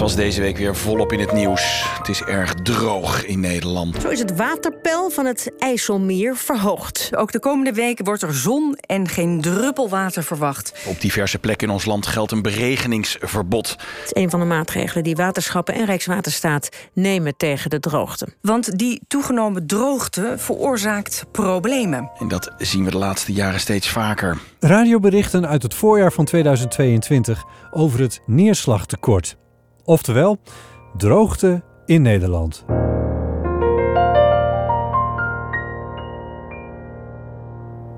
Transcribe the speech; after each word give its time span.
Het 0.00 0.08
was 0.08 0.18
deze 0.18 0.40
week 0.40 0.56
weer 0.56 0.76
volop 0.76 1.12
in 1.12 1.20
het 1.20 1.32
nieuws. 1.32 1.84
Het 1.98 2.08
is 2.08 2.22
erg 2.22 2.54
droog 2.54 3.26
in 3.26 3.40
Nederland. 3.40 4.00
Zo 4.00 4.08
is 4.08 4.18
het 4.18 4.36
waterpeil 4.36 5.10
van 5.10 5.26
het 5.26 5.52
IJsselmeer 5.58 6.36
verhoogd. 6.36 7.10
Ook 7.16 7.32
de 7.32 7.38
komende 7.38 7.72
weken 7.72 8.04
wordt 8.04 8.22
er 8.22 8.34
zon 8.34 8.76
en 8.80 9.08
geen 9.08 9.40
druppel 9.40 9.88
water 9.88 10.22
verwacht. 10.22 10.84
Op 10.86 11.00
diverse 11.00 11.38
plekken 11.38 11.68
in 11.68 11.72
ons 11.72 11.84
land 11.84 12.06
geldt 12.06 12.32
een 12.32 12.42
beregeningsverbod. 12.42 13.70
Het 13.70 14.12
is 14.14 14.22
een 14.22 14.30
van 14.30 14.40
de 14.40 14.46
maatregelen 14.46 15.04
die 15.04 15.16
waterschappen 15.16 15.74
en 15.74 15.84
Rijkswaterstaat 15.84 16.68
nemen 16.92 17.36
tegen 17.36 17.70
de 17.70 17.80
droogte. 17.80 18.28
Want 18.40 18.78
die 18.78 19.00
toegenomen 19.08 19.66
droogte 19.66 20.34
veroorzaakt 20.36 21.24
problemen. 21.32 22.10
En 22.18 22.28
dat 22.28 22.52
zien 22.58 22.84
we 22.84 22.90
de 22.90 22.98
laatste 22.98 23.32
jaren 23.32 23.60
steeds 23.60 23.88
vaker. 23.88 24.38
Radioberichten 24.60 25.48
uit 25.48 25.62
het 25.62 25.74
voorjaar 25.74 26.12
van 26.12 26.24
2022 26.24 27.44
over 27.70 28.00
het 28.00 28.20
neerslagtekort. 28.26 29.38
Oftewel, 29.84 30.38
droogte 30.96 31.62
in 31.86 32.02
Nederland. 32.02 32.64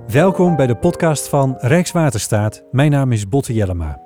Welkom 0.07 0.57
bij 0.57 0.67
de 0.67 0.77
podcast 0.77 1.29
van 1.29 1.57
Rijkswaterstaat. 1.59 2.65
Mijn 2.71 2.91
naam 2.91 3.13
is 3.13 3.29
Botte 3.29 3.55
Jellema. 3.55 4.01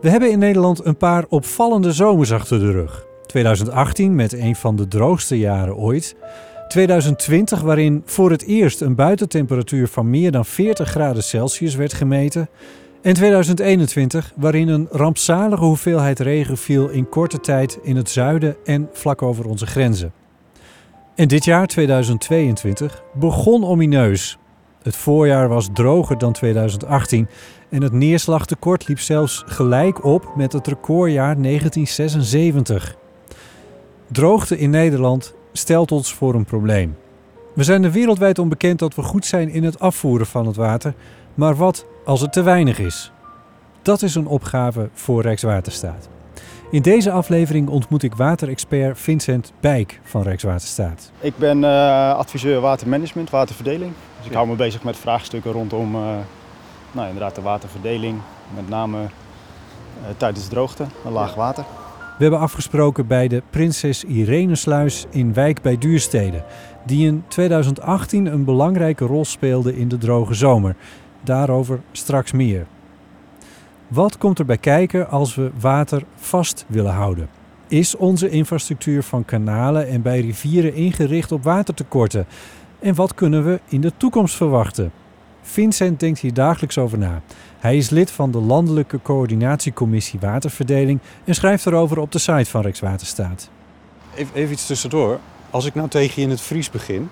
We 0.00 0.10
hebben 0.10 0.30
in 0.30 0.38
Nederland 0.38 0.84
een 0.84 0.96
paar 0.96 1.24
opvallende 1.28 1.92
zomers 1.92 2.32
achter 2.32 2.58
de 2.58 2.70
rug. 2.70 3.06
2018 3.26 4.14
met 4.14 4.32
een 4.32 4.56
van 4.56 4.76
de 4.76 4.88
droogste 4.88 5.38
jaren 5.38 5.76
ooit. 5.76 6.16
2020 6.68 7.60
waarin 7.60 8.02
voor 8.04 8.30
het 8.30 8.44
eerst 8.44 8.80
een 8.80 8.94
buitentemperatuur 8.94 9.88
van 9.88 10.10
meer 10.10 10.30
dan 10.30 10.44
40 10.44 10.88
graden 10.88 11.22
Celsius 11.22 11.74
werd 11.74 11.92
gemeten. 11.92 12.48
En 13.06 13.14
2021 13.14 14.32
waarin 14.36 14.68
een 14.68 14.88
rampzalige 14.90 15.64
hoeveelheid 15.64 16.18
regen 16.18 16.56
viel 16.56 16.88
in 16.88 17.08
korte 17.08 17.40
tijd 17.40 17.78
in 17.82 17.96
het 17.96 18.10
zuiden 18.10 18.56
en 18.64 18.88
vlak 18.92 19.22
over 19.22 19.46
onze 19.46 19.66
grenzen. 19.66 20.12
En 21.14 21.28
dit 21.28 21.44
jaar, 21.44 21.66
2022, 21.66 23.02
begon 23.14 23.64
omineus. 23.64 24.38
Het 24.82 24.96
voorjaar 24.96 25.48
was 25.48 25.68
droger 25.72 26.18
dan 26.18 26.32
2018 26.32 27.28
en 27.68 27.82
het 27.82 27.92
neerslagtekort 27.92 28.88
liep 28.88 29.00
zelfs 29.00 29.42
gelijk 29.46 30.04
op 30.04 30.32
met 30.36 30.52
het 30.52 30.66
recordjaar 30.66 31.42
1976. 31.42 32.96
Droogte 34.12 34.58
in 34.58 34.70
Nederland 34.70 35.34
stelt 35.52 35.92
ons 35.92 36.14
voor 36.14 36.34
een 36.34 36.44
probleem. 36.44 36.96
We 37.54 37.64
zijn 37.64 37.84
er 37.84 37.92
wereldwijd 37.92 38.38
onbekend 38.38 38.78
dat 38.78 38.94
we 38.94 39.02
goed 39.02 39.26
zijn 39.26 39.48
in 39.48 39.64
het 39.64 39.80
afvoeren 39.80 40.26
van 40.26 40.46
het 40.46 40.56
water, 40.56 40.94
maar 41.34 41.56
wat 41.56 41.86
als 42.06 42.20
het 42.20 42.32
te 42.32 42.42
weinig 42.42 42.78
is? 42.78 43.10
Dat 43.82 44.02
is 44.02 44.14
een 44.14 44.26
opgave 44.26 44.88
voor 44.92 45.22
Rijkswaterstaat. 45.22 46.08
In 46.70 46.82
deze 46.82 47.10
aflevering 47.10 47.68
ontmoet 47.68 48.02
ik 48.02 48.14
waterexpert 48.14 48.98
Vincent 48.98 49.52
Bijk 49.60 50.00
van 50.02 50.22
Rijkswaterstaat. 50.22 51.10
Ik 51.20 51.36
ben 51.36 51.58
uh, 51.58 52.14
adviseur 52.14 52.60
watermanagement, 52.60 53.30
waterverdeling. 53.30 53.92
Dus 54.18 54.26
ik 54.26 54.32
hou 54.32 54.48
me 54.48 54.54
bezig 54.54 54.82
met 54.82 54.96
vraagstukken 54.96 55.52
rondom 55.52 55.94
uh, 55.94 56.00
nou, 56.92 57.06
inderdaad 57.06 57.34
de 57.34 57.42
waterverdeling, 57.42 58.20
met 58.54 58.68
name 58.68 58.98
uh, 58.98 59.08
tijdens 60.16 60.48
droogte, 60.48 60.84
en 61.04 61.12
laag 61.12 61.34
water. 61.34 61.64
We 62.16 62.22
hebben 62.22 62.40
afgesproken 62.40 63.06
bij 63.06 63.28
de 63.28 63.42
Prinses 63.50 64.04
Irenesluis 64.04 65.06
in 65.10 65.34
Wijk 65.34 65.62
bij 65.62 65.78
Duurstede, 65.78 66.44
die 66.84 67.06
in 67.06 67.24
2018 67.28 68.26
een 68.26 68.44
belangrijke 68.44 69.04
rol 69.04 69.24
speelde 69.24 69.76
in 69.76 69.88
de 69.88 69.98
droge 69.98 70.34
zomer. 70.34 70.76
Daarover 71.26 71.80
straks 71.92 72.32
meer. 72.32 72.66
Wat 73.88 74.18
komt 74.18 74.38
er 74.38 74.44
bij 74.44 74.58
kijken 74.58 75.10
als 75.10 75.34
we 75.34 75.50
water 75.60 76.02
vast 76.16 76.64
willen 76.68 76.92
houden? 76.92 77.28
Is 77.68 77.96
onze 77.96 78.28
infrastructuur 78.28 79.02
van 79.02 79.24
kanalen 79.24 79.88
en 79.88 80.02
bij 80.02 80.20
rivieren 80.20 80.74
ingericht 80.74 81.32
op 81.32 81.44
watertekorten? 81.44 82.26
En 82.78 82.94
wat 82.94 83.14
kunnen 83.14 83.44
we 83.44 83.60
in 83.68 83.80
de 83.80 83.92
toekomst 83.96 84.34
verwachten? 84.34 84.92
Vincent 85.42 86.00
denkt 86.00 86.18
hier 86.18 86.34
dagelijks 86.34 86.78
over 86.78 86.98
na. 86.98 87.22
Hij 87.58 87.76
is 87.76 87.90
lid 87.90 88.10
van 88.10 88.30
de 88.30 88.38
Landelijke 88.38 89.02
Coördinatiecommissie 89.02 90.20
Waterverdeling 90.20 91.00
en 91.24 91.34
schrijft 91.34 91.66
erover 91.66 91.98
op 91.98 92.12
de 92.12 92.18
site 92.18 92.50
van 92.50 92.62
Rijkswaterstaat. 92.62 93.50
Even, 94.14 94.34
even 94.34 94.52
iets 94.52 94.66
tussendoor. 94.66 95.18
Als 95.50 95.64
ik 95.64 95.74
nou 95.74 95.88
tegen 95.88 96.14
je 96.14 96.22
in 96.22 96.30
het 96.30 96.40
Fries 96.40 96.70
begin, 96.70 97.08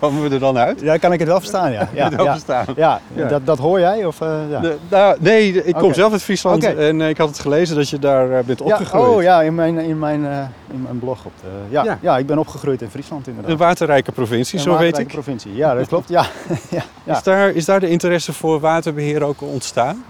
Komen 0.00 0.22
we 0.22 0.34
er 0.34 0.40
dan 0.40 0.58
uit? 0.58 0.80
Ja, 0.80 0.96
kan 0.96 1.12
ik 1.12 1.18
het 1.18 1.28
wel 1.28 1.38
verstaan, 1.38 1.72
ja. 1.72 1.88
Ja, 1.94 2.10
ja, 2.16 2.32
verstaan. 2.32 2.66
ja. 2.76 3.00
ja. 3.14 3.28
Dat, 3.28 3.46
dat 3.46 3.58
hoor 3.58 3.80
jij? 3.80 4.04
Of, 4.04 4.20
uh, 4.20 4.28
ja. 4.50 4.60
De, 4.60 4.76
nou, 4.88 5.16
nee, 5.20 5.64
ik 5.64 5.72
kom 5.72 5.82
okay. 5.82 5.94
zelf 5.94 6.12
uit 6.12 6.22
Friesland 6.22 6.64
okay. 6.64 6.88
en 6.88 7.00
uh, 7.00 7.08
ik 7.08 7.18
had 7.18 7.28
het 7.28 7.38
gelezen 7.38 7.76
dat 7.76 7.88
je 7.88 7.98
daar 7.98 8.30
uh, 8.30 8.38
bent 8.38 8.60
opgegroeid. 8.60 9.16
oh 9.16 9.22
ja, 9.22 9.42
in 9.42 9.54
mijn, 9.54 9.78
in 9.78 9.98
mijn, 9.98 10.24
in 10.72 10.82
mijn 10.82 10.98
blog. 10.98 11.24
Op 11.24 11.32
de, 11.40 11.48
ja, 11.68 11.98
ja. 12.00 12.18
ik 12.18 12.26
ben 12.26 12.38
opgegroeid 12.38 12.82
in 12.82 12.90
Friesland 12.90 13.26
inderdaad. 13.26 13.50
Een 13.50 13.58
waterrijke 13.58 14.12
provincie, 14.12 14.58
een 14.58 14.64
zo 14.64 14.78
weet 14.78 14.98
ik. 14.98 15.04
Een 15.04 15.12
provincie, 15.12 15.54
ja, 15.54 15.74
dat 15.74 15.86
klopt. 15.88 16.08
Ja. 16.08 16.26
ja. 17.04 17.16
Is, 17.16 17.22
daar, 17.22 17.50
is 17.50 17.64
daar 17.64 17.80
de 17.80 17.88
interesse 17.88 18.32
voor 18.32 18.60
waterbeheer 18.60 19.22
ook 19.22 19.42
ontstaan? 19.42 20.04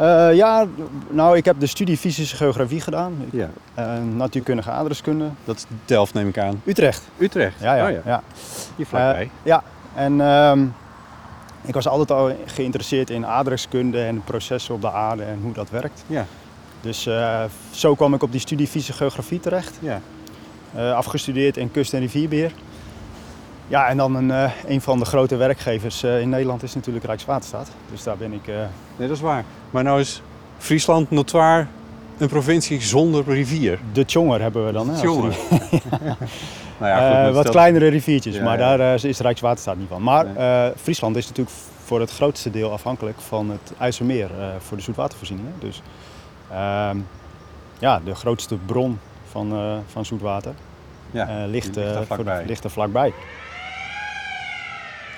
Uh, 0.00 0.34
ja, 0.34 0.66
nou, 1.10 1.36
ik 1.36 1.44
heb 1.44 1.60
de 1.60 1.66
studie 1.66 1.96
fysische 1.96 2.36
geografie 2.36 2.80
gedaan. 2.80 3.14
Ja. 3.32 3.50
Uh, 3.78 3.84
natuurkundige 4.16 4.70
adreskunde. 4.70 5.28
Dat 5.44 5.56
is 5.56 5.64
Delft, 5.84 6.14
neem 6.14 6.28
ik 6.28 6.38
aan. 6.38 6.62
Utrecht. 6.64 7.02
Utrecht? 7.18 7.60
Ja, 7.60 7.74
ja. 7.74 7.86
Oh, 7.86 7.90
ja. 7.90 8.00
ja. 8.04 8.22
Hier 8.76 8.86
vlakbij. 8.86 9.22
Uh, 9.24 9.30
ja, 9.42 9.62
en 9.94 10.20
um, 10.20 10.74
ik 11.62 11.74
was 11.74 11.88
altijd 11.88 12.10
al 12.10 12.36
geïnteresseerd 12.46 13.10
in 13.10 13.24
adreskunde 13.24 14.02
en 14.02 14.22
processen 14.24 14.74
op 14.74 14.80
de 14.80 14.90
aarde 14.90 15.22
en 15.22 15.38
hoe 15.42 15.52
dat 15.52 15.70
werkt. 15.70 16.04
Ja. 16.06 16.26
Dus 16.80 17.08
zo 17.70 17.94
kwam 17.94 18.14
ik 18.14 18.22
op 18.22 18.32
die 18.32 18.40
studie 18.40 18.66
fysische 18.66 18.92
geografie 18.92 19.40
terecht. 19.40 19.78
Ja. 19.80 20.00
afgestudeerd 20.94 21.56
in 21.56 21.70
kust- 21.70 21.92
en 21.94 22.00
rivierbeheer. 22.00 22.52
Ja, 23.68 23.88
en 23.88 23.96
dan 23.96 24.14
een, 24.14 24.28
uh, 24.28 24.50
een 24.66 24.80
van 24.80 24.98
de 24.98 25.04
grote 25.04 25.36
werkgevers 25.36 26.04
uh, 26.04 26.20
in 26.20 26.28
Nederland 26.28 26.62
is 26.62 26.74
natuurlijk 26.74 27.04
Rijkswaterstaat. 27.04 27.70
Dus 27.90 28.02
daar 28.02 28.16
ben 28.16 28.32
ik... 28.32 28.46
Uh... 28.46 28.56
Nee, 28.96 29.08
dat 29.08 29.16
is 29.16 29.22
waar. 29.22 29.44
Maar 29.70 29.82
nou 29.82 30.00
is 30.00 30.22
Friesland 30.58 31.10
notoir 31.10 31.68
een 32.18 32.28
provincie 32.28 32.82
zonder 32.82 33.24
rivier. 33.24 33.78
De 33.92 34.04
Tjonger 34.04 34.40
hebben 34.40 34.66
we 34.66 34.72
dan. 34.72 34.88
Hè, 34.88 35.00
Tjonger. 35.00 35.36
nou 36.80 36.92
ja, 36.92 37.24
goed, 37.24 37.34
wat 37.34 37.50
kleinere 37.50 37.88
riviertjes, 37.88 38.34
ja, 38.34 38.42
maar 38.42 38.58
daar 38.58 39.04
is 39.04 39.18
Rijkswaterstaat 39.18 39.76
niet 39.76 39.88
van. 39.88 40.02
Maar 40.02 40.26
nee. 40.26 40.72
Friesland 40.76 41.16
is 41.16 41.28
natuurlijk 41.28 41.56
voor 41.84 42.00
het 42.00 42.10
grootste 42.10 42.50
deel 42.50 42.72
afhankelijk 42.72 43.20
van 43.20 43.50
het 43.50 43.72
IJsselmeer 43.78 44.30
voor 44.58 44.76
de 44.76 44.82
zoetwatervoorziening. 44.82 45.48
Dus 45.58 45.82
ehm, 46.50 46.98
ja, 47.78 48.00
de 48.04 48.14
grootste 48.14 48.56
bron 48.66 48.98
van, 49.30 49.80
van 49.86 50.04
zoetwater 50.04 50.54
ligt, 51.46 51.76
ligt, 52.46 52.64
er 52.64 52.70
vlakbij. 52.70 53.12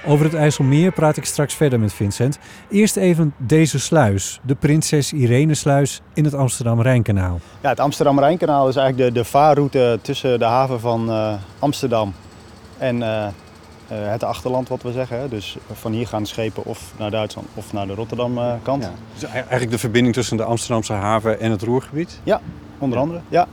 Er. 0.06 0.12
Over 0.12 0.24
het 0.24 0.34
IJsselmeer 0.34 0.92
praat 0.92 1.16
ik 1.16 1.24
straks 1.24 1.54
verder 1.54 1.80
met 1.80 1.92
Vincent. 1.92 2.38
Eerst 2.70 2.96
even 2.96 3.34
deze 3.38 3.78
sluis, 3.80 4.40
de 4.42 4.54
Prinses 4.54 5.12
Irenesluis 5.12 6.00
in 6.14 6.24
het 6.24 6.34
Amsterdam-Rijnkanaal. 6.34 7.40
Ja, 7.60 7.68
het 7.68 7.80
Amsterdam-Rijnkanaal 7.80 8.68
is 8.68 8.76
eigenlijk 8.76 9.14
de, 9.14 9.20
de 9.20 9.24
vaarroute 9.24 9.98
tussen 10.02 10.38
de 10.38 10.44
haven 10.44 10.80
van 10.80 11.10
uh, 11.10 11.34
Amsterdam 11.58 12.14
en 12.78 12.96
uh, 12.96 13.06
uh, 13.06 13.26
het 13.88 14.24
achterland, 14.24 14.68
wat 14.68 14.82
we 14.82 14.92
zeggen. 14.92 15.20
Hè. 15.20 15.28
Dus 15.28 15.56
van 15.72 15.92
hier 15.92 16.06
gaan 16.06 16.26
schepen 16.26 16.64
of 16.64 16.92
naar 16.98 17.10
Duitsland 17.10 17.46
of 17.54 17.72
naar 17.72 17.86
de 17.86 17.94
Rotterdam-kant. 17.94 18.82
Ja. 18.82 18.90
Dus 19.12 19.24
eigenlijk 19.24 19.70
de 19.70 19.78
verbinding 19.78 20.14
tussen 20.14 20.36
de 20.36 20.44
Amsterdamse 20.44 20.92
haven 20.92 21.40
en 21.40 21.50
het 21.50 21.62
Roergebied? 21.62 22.20
Ja, 22.22 22.40
onder 22.78 22.98
andere. 22.98 23.20
Ja. 23.28 23.46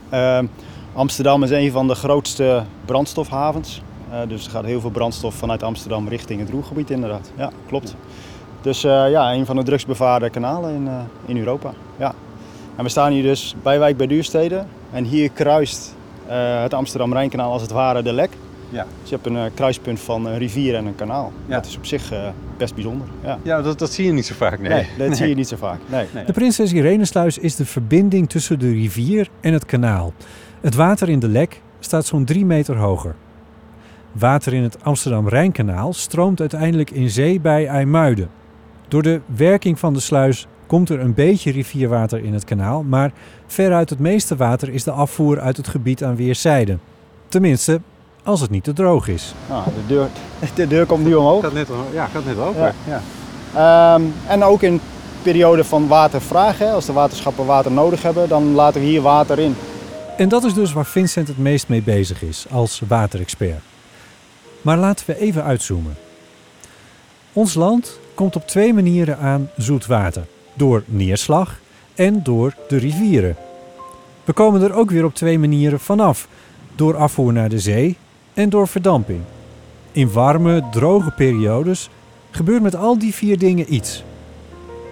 Amsterdam 0.92 1.42
is 1.42 1.50
een 1.50 1.70
van 1.70 1.88
de 1.88 1.94
grootste 1.94 2.62
brandstofhavens. 2.84 3.82
Uh, 4.14 4.20
dus 4.28 4.44
er 4.44 4.50
gaat 4.50 4.64
heel 4.64 4.80
veel 4.80 4.90
brandstof 4.90 5.34
vanuit 5.34 5.62
Amsterdam 5.62 6.08
richting 6.08 6.40
het 6.40 6.50
Roergebied 6.50 6.90
inderdaad. 6.90 7.32
Ja, 7.36 7.50
klopt. 7.66 7.96
Dus 8.60 8.84
uh, 8.84 9.10
ja, 9.10 9.32
een 9.32 9.46
van 9.46 9.56
de 9.56 9.62
drugsbevaarde 9.62 10.30
kanalen 10.30 10.74
in, 10.74 10.84
uh, 10.84 10.98
in 11.26 11.36
Europa. 11.36 11.72
Ja. 11.96 12.14
En 12.76 12.84
we 12.84 12.90
staan 12.90 13.12
hier 13.12 13.22
dus 13.22 13.54
bij 13.62 13.78
Wijk 13.78 13.96
bij 13.96 14.06
Duurstede. 14.06 14.64
En 14.92 15.04
hier 15.04 15.30
kruist 15.30 15.94
het 16.26 16.74
Amsterdam-Rijnkanaal 16.74 17.52
als 17.52 17.62
het 17.62 17.70
ware 17.70 18.02
de 18.02 18.12
lek. 18.12 18.30
Ja. 18.68 18.86
Dus 19.00 19.10
je 19.10 19.14
hebt 19.14 19.26
een 19.26 19.54
kruispunt 19.54 20.00
van 20.00 20.26
een 20.26 20.38
rivier 20.38 20.74
en 20.74 20.86
een 20.86 20.94
kanaal. 20.94 21.32
Ja. 21.46 21.54
Dat 21.54 21.66
is 21.66 21.76
op 21.76 21.86
zich 21.86 22.12
best 22.56 22.74
bijzonder. 22.74 23.06
Ja, 23.22 23.38
ja 23.42 23.62
dat, 23.62 23.78
dat 23.78 23.92
zie 23.92 24.04
je 24.04 24.12
niet 24.12 24.26
zo 24.26 24.34
vaak, 24.34 24.60
nee. 24.60 24.68
Nee, 24.68 24.86
dat 24.98 25.06
nee. 25.06 25.16
zie 25.16 25.28
je 25.28 25.34
niet 25.34 25.48
zo 25.48 25.56
vaak. 25.56 25.78
Nee. 25.86 26.24
De 26.26 26.32
Prinses 26.32 26.72
Irenesluis 26.72 27.38
is 27.38 27.56
de 27.56 27.64
verbinding 27.64 28.28
tussen 28.28 28.58
de 28.58 28.70
rivier 28.70 29.28
en 29.40 29.52
het 29.52 29.64
kanaal. 29.64 30.12
Het 30.60 30.74
water 30.74 31.08
in 31.08 31.18
de 31.18 31.28
lek 31.28 31.62
staat 31.78 32.06
zo'n 32.06 32.24
drie 32.24 32.44
meter 32.44 32.76
hoger. 32.76 33.14
Water 34.18 34.54
in 34.54 34.62
het 34.62 34.76
Amsterdam-Rijnkanaal 34.82 35.92
stroomt 35.92 36.40
uiteindelijk 36.40 36.90
in 36.90 37.10
zee 37.10 37.40
bij 37.40 37.66
IJmuiden. 37.66 38.30
Door 38.88 39.02
de 39.02 39.20
werking 39.26 39.78
van 39.78 39.92
de 39.92 40.00
sluis 40.00 40.46
komt 40.66 40.88
er 40.88 41.00
een 41.00 41.14
beetje 41.14 41.50
rivierwater 41.50 42.24
in 42.24 42.32
het 42.32 42.44
kanaal, 42.44 42.82
maar 42.82 43.12
veruit 43.46 43.90
het 43.90 43.98
meeste 43.98 44.36
water 44.36 44.68
is 44.68 44.84
de 44.84 44.90
afvoer 44.90 45.40
uit 45.40 45.56
het 45.56 45.68
gebied 45.68 46.04
aan 46.04 46.16
weerszijden. 46.16 46.80
Tenminste, 47.28 47.80
als 48.22 48.40
het 48.40 48.50
niet 48.50 48.64
te 48.64 48.72
droog 48.72 49.08
is. 49.08 49.34
Ah, 49.48 49.66
de, 49.66 49.86
deur, 49.86 50.08
de 50.54 50.66
deur 50.66 50.86
komt 50.86 51.04
nu 51.04 51.14
omhoog. 51.14 51.42
Gaat 51.42 51.52
net, 51.52 51.68
ja, 51.92 52.06
gaat 52.06 52.24
net 52.24 52.38
open. 52.38 52.74
Ja. 52.86 53.00
Ja. 53.54 53.94
Um, 53.94 54.14
en 54.28 54.42
ook 54.42 54.62
in 54.62 54.80
periode 55.22 55.64
van 55.64 55.88
water 55.88 56.20
vragen, 56.20 56.72
als 56.72 56.86
de 56.86 56.92
waterschappen 56.92 57.46
water 57.46 57.72
nodig 57.72 58.02
hebben, 58.02 58.28
dan 58.28 58.52
laten 58.52 58.80
we 58.80 58.86
hier 58.86 59.02
water 59.02 59.38
in. 59.38 59.56
En 60.16 60.28
dat 60.28 60.44
is 60.44 60.54
dus 60.54 60.72
waar 60.72 60.86
Vincent 60.86 61.28
het 61.28 61.38
meest 61.38 61.68
mee 61.68 61.82
bezig 61.82 62.22
is 62.22 62.46
als 62.50 62.82
waterexpert. 62.88 63.73
Maar 64.64 64.78
laten 64.78 65.06
we 65.06 65.18
even 65.18 65.44
uitzoomen. 65.44 65.96
Ons 67.32 67.54
land 67.54 67.98
komt 68.14 68.36
op 68.36 68.46
twee 68.46 68.74
manieren 68.74 69.18
aan 69.18 69.50
zoet 69.56 69.86
water: 69.86 70.26
door 70.54 70.82
neerslag 70.86 71.60
en 71.94 72.22
door 72.22 72.54
de 72.68 72.76
rivieren. 72.76 73.36
We 74.24 74.32
komen 74.32 74.62
er 74.62 74.74
ook 74.74 74.90
weer 74.90 75.04
op 75.04 75.14
twee 75.14 75.38
manieren 75.38 75.80
vanaf: 75.80 76.28
door 76.74 76.96
afvoer 76.96 77.32
naar 77.32 77.48
de 77.48 77.58
zee 77.58 77.96
en 78.34 78.48
door 78.48 78.68
verdamping. 78.68 79.20
In 79.92 80.12
warme, 80.12 80.62
droge 80.70 81.10
periodes 81.10 81.90
gebeurt 82.30 82.62
met 82.62 82.76
al 82.76 82.98
die 82.98 83.14
vier 83.14 83.38
dingen 83.38 83.74
iets. 83.74 84.04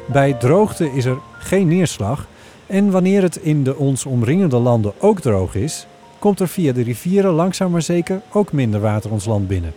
Bij 0.07 0.33
droogte 0.33 0.93
is 0.93 1.05
er 1.05 1.19
geen 1.39 1.69
neerslag 1.69 2.27
en 2.67 2.91
wanneer 2.91 3.23
het 3.23 3.37
in 3.37 3.65
de 3.65 3.77
ons 3.77 4.07
omringende 4.07 4.57
landen 4.57 4.93
ook 4.99 5.21
droog 5.21 5.55
is, 5.55 5.87
komt 6.23 6.41
er 6.41 6.49
via 6.49 6.73
de 6.73 6.83
rivieren 6.83 7.33
langzaam 7.33 7.71
maar 7.71 7.83
zeker 7.83 8.21
ook 8.33 8.53
minder 8.53 8.81
water 8.81 9.11
ons 9.11 9.25
land 9.25 9.49
binnen. 9.49 9.75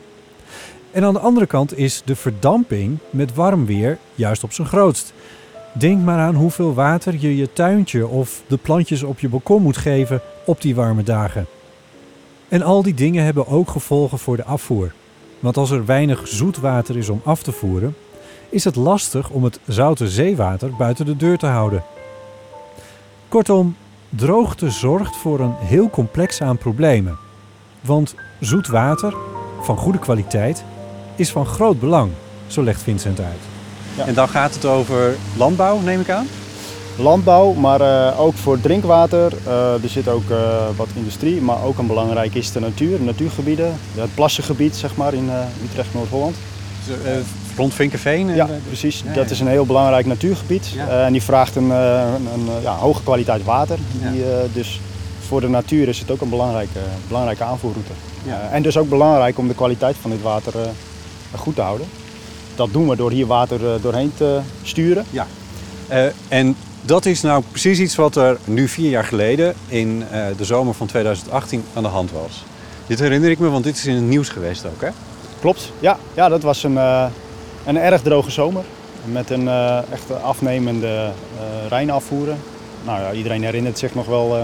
En 0.91 1.03
aan 1.03 1.13
de 1.13 1.19
andere 1.19 1.45
kant 1.45 1.77
is 1.77 2.01
de 2.05 2.15
verdamping 2.15 2.97
met 3.09 3.33
warm 3.33 3.65
weer 3.65 3.97
juist 4.15 4.43
op 4.43 4.53
zijn 4.53 4.67
grootst. 4.67 5.13
Denk 5.73 6.01
maar 6.01 6.19
aan 6.19 6.35
hoeveel 6.35 6.73
water 6.73 7.15
je 7.19 7.35
je 7.35 7.53
tuintje 7.53 8.07
of 8.07 8.43
de 8.47 8.57
plantjes 8.57 9.03
op 9.03 9.19
je 9.19 9.29
balkon 9.29 9.61
moet 9.61 9.77
geven 9.77 10.21
op 10.45 10.61
die 10.61 10.75
warme 10.75 11.03
dagen. 11.03 11.45
En 12.47 12.61
al 12.61 12.83
die 12.83 12.93
dingen 12.93 13.23
hebben 13.23 13.47
ook 13.47 13.69
gevolgen 13.69 14.19
voor 14.19 14.35
de 14.35 14.43
afvoer. 14.43 14.93
Want 15.39 15.57
als 15.57 15.71
er 15.71 15.85
weinig 15.85 16.27
zoet 16.27 16.57
water 16.57 16.97
is 16.97 17.09
om 17.09 17.21
af 17.23 17.43
te 17.43 17.51
voeren, 17.51 17.95
is 18.49 18.63
het 18.63 18.75
lastig 18.75 19.29
om 19.29 19.43
het 19.43 19.59
zoute 19.67 20.07
zeewater 20.07 20.75
buiten 20.77 21.05
de 21.05 21.15
deur 21.15 21.37
te 21.37 21.45
houden. 21.47 21.83
Kortom, 23.27 23.75
droogte 24.15 24.69
zorgt 24.69 25.15
voor 25.15 25.39
een 25.39 25.55
heel 25.59 25.89
complex 25.89 26.41
aan 26.41 26.57
problemen. 26.57 27.17
Want 27.81 28.15
zoet 28.39 28.67
water, 28.67 29.13
van 29.61 29.77
goede 29.77 29.99
kwaliteit, 29.99 30.63
is 31.15 31.31
van 31.31 31.45
groot 31.45 31.79
belang, 31.79 32.11
zo 32.47 32.63
legt 32.63 32.81
Vincent 32.81 33.19
uit. 33.19 33.39
En 34.07 34.13
dan 34.13 34.29
gaat 34.29 34.53
het 34.53 34.65
over 34.65 35.15
landbouw, 35.37 35.79
neem 35.79 35.99
ik 35.99 36.09
aan? 36.09 36.27
Landbouw, 36.97 37.53
maar 37.53 37.81
uh, 37.81 38.19
ook 38.19 38.33
voor 38.33 38.59
drinkwater. 38.59 39.33
Uh, 39.47 39.83
er 39.83 39.89
zit 39.89 40.07
ook 40.07 40.29
uh, 40.29 40.67
wat 40.75 40.87
industrie, 40.95 41.41
maar 41.41 41.63
ook 41.63 41.77
een 41.77 41.87
belangrijk 41.87 42.35
is 42.35 42.51
de 42.51 42.59
natuur, 42.59 43.01
natuurgebieden. 43.01 43.73
Het 43.95 44.15
plassengebied, 44.15 44.75
zeg 44.75 44.95
maar, 44.95 45.13
in 45.13 45.29
Utrecht, 45.63 45.93
Noord-Holland. 45.93 46.35
Rond 47.55 47.73
Vinkenveen? 47.73 48.35
Ja, 48.35 48.49
precies. 48.67 49.03
Ja, 49.05 49.13
dat 49.13 49.29
is 49.29 49.39
een 49.39 49.47
heel 49.47 49.65
belangrijk 49.65 50.05
natuurgebied. 50.05 50.67
en 50.89 51.11
die 51.11 51.21
vraagt 51.21 51.55
een, 51.55 51.69
een, 51.69 52.27
een 52.33 52.61
ja, 52.61 52.75
hoge 52.75 53.03
kwaliteit 53.03 53.43
water. 53.43 53.77
Die, 54.11 54.23
dus 54.53 54.79
voor 55.27 55.41
de 55.41 55.49
natuur 55.49 55.87
is 55.87 55.99
het 55.99 56.11
ook 56.11 56.21
een 56.21 56.29
belangrijke, 56.29 56.79
belangrijke 57.07 57.43
aanvoerroute. 57.43 57.91
en 58.51 58.61
dus 58.61 58.77
ook 58.77 58.89
belangrijk 58.89 59.37
om 59.37 59.47
de 59.47 59.55
kwaliteit 59.55 59.95
van 60.01 60.11
dit 60.11 60.21
water 60.21 60.53
goed 61.35 61.55
te 61.55 61.61
houden. 61.61 61.87
Dat 62.55 62.69
doen 62.71 62.89
we 62.89 62.95
door 62.95 63.11
hier 63.11 63.25
water 63.25 63.81
doorheen 63.81 64.11
te 64.17 64.39
sturen. 64.63 65.05
Ja. 65.09 65.27
en 66.27 66.55
dat 66.81 67.05
is 67.05 67.21
nou 67.21 67.43
precies 67.49 67.79
iets 67.79 67.95
wat 67.95 68.15
er 68.15 68.37
nu 68.43 68.67
vier 68.67 68.89
jaar 68.89 69.03
geleden 69.03 69.53
in 69.67 70.03
de 70.37 70.45
zomer 70.45 70.73
van 70.73 70.87
2018 70.87 71.63
aan 71.73 71.83
de 71.83 71.89
hand 71.89 72.11
was. 72.11 72.43
Dit 72.87 72.99
herinner 72.99 73.29
ik 73.29 73.39
me, 73.39 73.49
want 73.49 73.63
dit 73.63 73.77
is 73.77 73.85
in 73.85 73.95
het 73.95 74.03
nieuws 74.03 74.29
geweest 74.29 74.65
ook, 74.65 74.81
hè? 74.81 74.89
Klopt, 75.39 75.71
ja. 75.79 75.97
Ja, 76.13 76.29
dat 76.29 76.41
was 76.41 76.63
een, 76.63 76.73
uh, 76.73 77.05
een 77.65 77.77
erg 77.77 78.01
droge 78.01 78.31
zomer. 78.31 78.63
Met 79.05 79.29
een 79.29 79.43
uh, 79.43 79.77
echt 79.91 80.21
afnemende 80.23 81.11
Rijnafvoeren. 81.69 82.37
Nou 82.85 82.99
ja, 82.99 83.11
iedereen 83.11 83.43
herinnert 83.43 83.79
zich 83.79 83.95
nog 83.95 84.05
wel. 84.05 84.37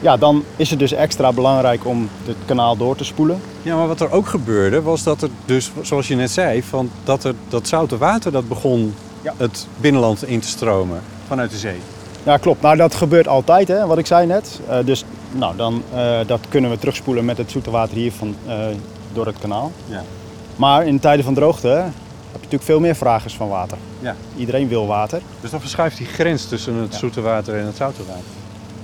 ja, 0.00 0.16
dan 0.16 0.44
is 0.56 0.70
het 0.70 0.78
dus 0.78 0.92
extra 0.92 1.32
belangrijk 1.32 1.86
om 1.86 2.08
het 2.24 2.36
kanaal 2.44 2.76
door 2.76 2.96
te 2.96 3.04
spoelen. 3.04 3.40
Ja, 3.62 3.76
maar 3.76 3.86
wat 3.86 4.00
er 4.00 4.10
ook 4.10 4.26
gebeurde 4.26 4.82
was 4.82 5.02
dat 5.02 5.22
er 5.22 5.28
dus, 5.44 5.70
zoals 5.82 6.08
je 6.08 6.14
net 6.14 6.30
zei, 6.30 6.62
van 6.62 6.90
dat 7.04 7.24
er 7.24 7.34
dat 7.48 7.68
zoute 7.68 7.98
water 7.98 8.32
dat 8.32 8.48
begon 8.48 8.94
ja. 9.22 9.34
het 9.36 9.66
binnenland 9.76 10.24
in 10.24 10.40
te 10.40 10.48
stromen 10.48 11.00
vanuit 11.26 11.50
de 11.50 11.56
zee. 11.56 11.78
Ja, 12.22 12.36
klopt. 12.36 12.62
Nou, 12.62 12.76
dat 12.76 12.94
gebeurt 12.94 13.28
altijd, 13.28 13.68
hè, 13.68 13.86
wat 13.86 13.98
ik 13.98 14.06
zei 14.06 14.26
net. 14.26 14.60
Uh, 14.68 14.76
dus 14.84 15.04
nou, 15.32 15.56
dan, 15.56 15.82
uh, 15.94 16.18
dat 16.26 16.40
kunnen 16.48 16.70
we 16.70 16.78
terugspoelen 16.78 17.24
met 17.24 17.36
het 17.36 17.50
zoete 17.50 17.70
water 17.70 17.96
hier 17.96 18.12
van, 18.12 18.36
uh, 18.46 18.54
door 19.12 19.26
het 19.26 19.38
kanaal. 19.38 19.72
Ja. 19.84 20.02
Maar 20.56 20.86
in 20.86 21.00
tijden 21.00 21.24
van 21.24 21.34
droogte 21.34 21.84
heb 22.32 22.40
je 22.40 22.46
natuurlijk 22.46 22.64
veel 22.64 22.80
meer 22.80 22.96
vragers 22.96 23.34
van 23.34 23.48
water. 23.48 23.78
Ja. 24.00 24.16
Iedereen 24.36 24.68
wil 24.68 24.86
water. 24.86 25.20
Dus 25.40 25.50
dan 25.50 25.60
verschuift 25.60 25.96
die 25.96 26.06
grens 26.06 26.48
tussen 26.48 26.74
het 26.74 26.94
zoete 26.94 27.20
water 27.20 27.54
en 27.54 27.66
het 27.66 27.76
zoute 27.76 28.02
water. 28.06 28.24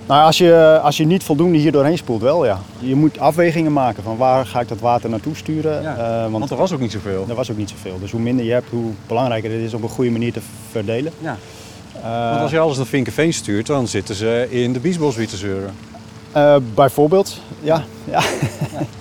Nou, 0.07 0.25
als 0.25 0.39
je, 0.39 0.81
als 0.83 0.97
je 0.97 1.07
niet 1.07 1.25
voldoende 1.25 1.59
hier 1.59 1.73
doorheen 1.73 1.99
spoelt, 1.99 2.23
wel 2.23 2.45
ja. 2.47 2.59
Je 2.79 2.95
moet 2.95 3.19
afwegingen 3.19 3.73
maken 3.73 4.03
van 4.03 4.17
waar 4.17 4.47
ga 4.47 4.61
ik 4.61 4.69
dat 4.69 4.81
water 4.81 5.11
naartoe 5.11 5.37
sturen. 5.37 5.83
Ja, 5.83 6.21
want, 6.21 6.33
want, 6.33 6.51
er 6.51 6.57
was 6.57 6.73
ook 6.73 6.81
niet 6.81 6.93
zoveel. 6.93 7.27
Er 7.29 7.35
was 7.35 7.51
ook 7.51 7.57
niet 7.57 7.71
zoveel. 7.71 7.99
Dus 8.01 8.11
hoe 8.11 8.21
minder 8.21 8.45
je 8.45 8.53
hebt, 8.53 8.71
hoe 8.71 8.93
belangrijker 9.07 9.51
het 9.51 9.61
is 9.61 9.75
om 9.75 9.83
op 9.83 9.89
een 9.89 9.95
goede 9.95 10.11
manier 10.11 10.33
te 10.33 10.41
verdelen. 10.71 11.13
Ja. 11.21 11.37
Uh, 11.97 12.29
Want 12.31 12.41
als 12.41 12.51
je 12.51 12.59
alles 12.59 12.77
naar 12.77 12.87
Vinkenveen 12.87 13.33
stuurt, 13.33 13.67
dan 13.67 13.89
zitten 13.89 14.15
ze 14.15 14.47
in 14.51 14.73
de 14.73 14.81
biesboswiet 14.81 15.29
te 15.29 15.37
zeuren. 15.37 15.75
Uh, 16.37 16.57
bijvoorbeeld, 16.75 17.41
ja. 17.61 17.85
Ja. 18.11 18.23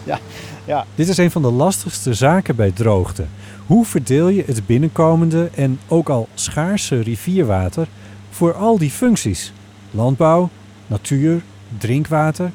ja. 0.03 0.19
ja. 0.65 0.85
Dit 0.95 1.07
is 1.07 1.17
een 1.17 1.31
van 1.31 1.41
de 1.41 1.51
lastigste 1.51 2.13
zaken 2.13 2.55
bij 2.55 2.71
droogte. 2.71 3.25
Hoe 3.67 3.85
verdeel 3.85 4.27
je 4.27 4.43
het 4.45 4.65
binnenkomende 4.65 5.49
en 5.55 5.79
ook 5.87 6.09
al 6.09 6.27
schaarse 6.33 6.99
rivierwater 6.99 7.87
voor 8.29 8.53
al 8.53 8.77
die 8.77 8.89
functies? 8.89 9.53
Landbouw, 9.91 10.49
natuur, 10.87 11.41
drinkwater, 11.77 12.51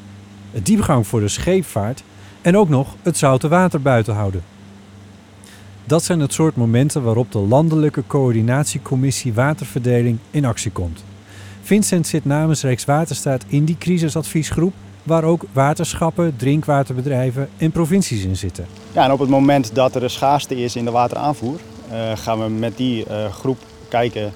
het 0.53 0.67
diepgang 0.67 1.07
voor 1.07 1.21
de 1.21 1.29
scheepvaart 1.29 2.03
en 2.41 2.57
ook 2.57 2.69
nog 2.69 2.95
het 3.03 3.17
zoute 3.17 3.49
water 3.49 3.83
buiten 3.83 4.15
houden. 4.15 4.43
Dat 5.85 6.05
zijn 6.05 6.21
het 6.21 6.33
soort 6.33 6.57
momenten 6.57 7.03
waarop 7.03 7.33
de 7.33 7.39
Landelijke 7.39 8.03
Coördinatiecommissie 8.07 9.35
Waterverdeling 9.35 10.19
in 10.31 10.45
actie 10.45 10.71
komt. 10.71 11.05
Vincent 11.63 12.07
zit 12.07 12.25
namens 12.25 12.63
Rijkswaterstaat 12.63 13.45
in 13.49 13.65
die 13.65 13.79
crisisadviesgroep 13.79 14.75
waar 15.09 15.25
ook 15.25 15.45
waterschappen, 15.53 16.37
drinkwaterbedrijven 16.37 17.49
en 17.57 17.71
provincies 17.71 18.25
in 18.25 18.37
zitten. 18.37 18.67
Ja, 18.93 19.05
en 19.05 19.13
op 19.13 19.19
het 19.19 19.29
moment 19.29 19.75
dat 19.75 19.95
er 19.95 20.03
een 20.03 20.11
schaarste 20.11 20.57
is 20.57 20.77
in 20.77 20.85
de 20.85 20.91
wateraanvoer, 20.91 21.61
uh, 21.93 22.13
gaan 22.15 22.43
we 22.43 22.49
met 22.49 22.77
die 22.77 23.05
uh, 23.11 23.33
groep 23.33 23.59
kijken 23.89 24.33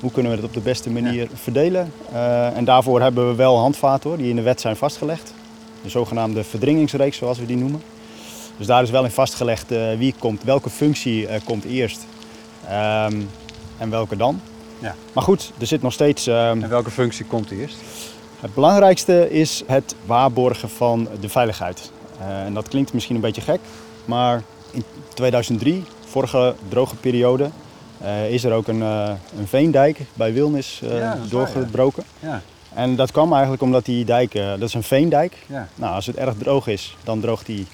hoe 0.00 0.10
kunnen 0.10 0.30
we 0.30 0.36
het 0.36 0.46
op 0.46 0.54
de 0.54 0.60
beste 0.60 0.90
manier 0.90 1.22
ja. 1.22 1.28
verdelen. 1.34 1.92
Uh, 2.12 2.56
en 2.56 2.64
daarvoor 2.64 3.00
hebben 3.00 3.28
we 3.28 3.34
wel 3.34 3.58
handvaten 3.58 4.08
hoor, 4.08 4.18
die 4.18 4.30
in 4.30 4.36
de 4.36 4.42
wet 4.42 4.60
zijn 4.60 4.76
vastgelegd. 4.76 5.34
De 5.82 5.88
zogenaamde 5.88 6.44
verdringingsreeks 6.44 7.16
zoals 7.16 7.38
we 7.38 7.46
die 7.46 7.56
noemen. 7.56 7.82
Dus 8.56 8.66
daar 8.66 8.82
is 8.82 8.90
wel 8.90 9.04
in 9.04 9.10
vastgelegd 9.10 9.72
wie 9.98 10.14
komt, 10.18 10.42
welke 10.42 10.70
functie 10.70 11.28
komt 11.44 11.64
eerst 11.64 12.06
um, 12.64 13.28
en 13.78 13.90
welke 13.90 14.16
dan. 14.16 14.40
Ja. 14.78 14.94
Maar 15.12 15.22
goed, 15.22 15.52
er 15.58 15.66
zit 15.66 15.82
nog 15.82 15.92
steeds. 15.92 16.26
Um, 16.26 16.34
en 16.34 16.68
welke 16.68 16.90
functie 16.90 17.24
komt 17.24 17.50
eerst? 17.50 17.76
Het 18.44 18.54
belangrijkste 18.54 19.30
is 19.30 19.62
het 19.66 19.94
waarborgen 20.06 20.68
van 20.68 21.08
de 21.20 21.28
veiligheid. 21.28 21.92
Uh, 22.20 22.44
en 22.44 22.54
dat 22.54 22.68
klinkt 22.68 22.92
misschien 22.92 23.14
een 23.14 23.20
beetje 23.20 23.40
gek, 23.40 23.60
maar 24.04 24.42
in 24.70 24.84
2003, 25.14 25.84
vorige 26.06 26.54
droge 26.68 26.96
periode, 26.96 27.50
is 28.28 28.44
er 28.44 28.52
ook 28.52 28.68
een, 28.68 28.80
een 28.80 29.46
veendijk 29.46 30.00
bij 30.14 30.32
Wilnis 30.32 30.80
ja, 30.82 31.18
doorgebroken. 31.28 32.04
Ja. 32.20 32.28
Ja. 32.28 32.40
En 32.74 32.96
dat 32.96 33.12
kwam 33.12 33.32
eigenlijk 33.32 33.62
omdat 33.62 33.84
die 33.84 34.04
dijk, 34.04 34.32
dat 34.32 34.62
is 34.62 34.74
een 34.74 34.82
veendijk. 34.82 35.36
Nou, 35.74 35.94
als 35.94 36.06
het 36.06 36.16
erg 36.16 36.34
droog 36.38 36.66
is, 36.66 36.96
dan 37.04 37.20
droogt 37.20 37.46
die 37.46 37.66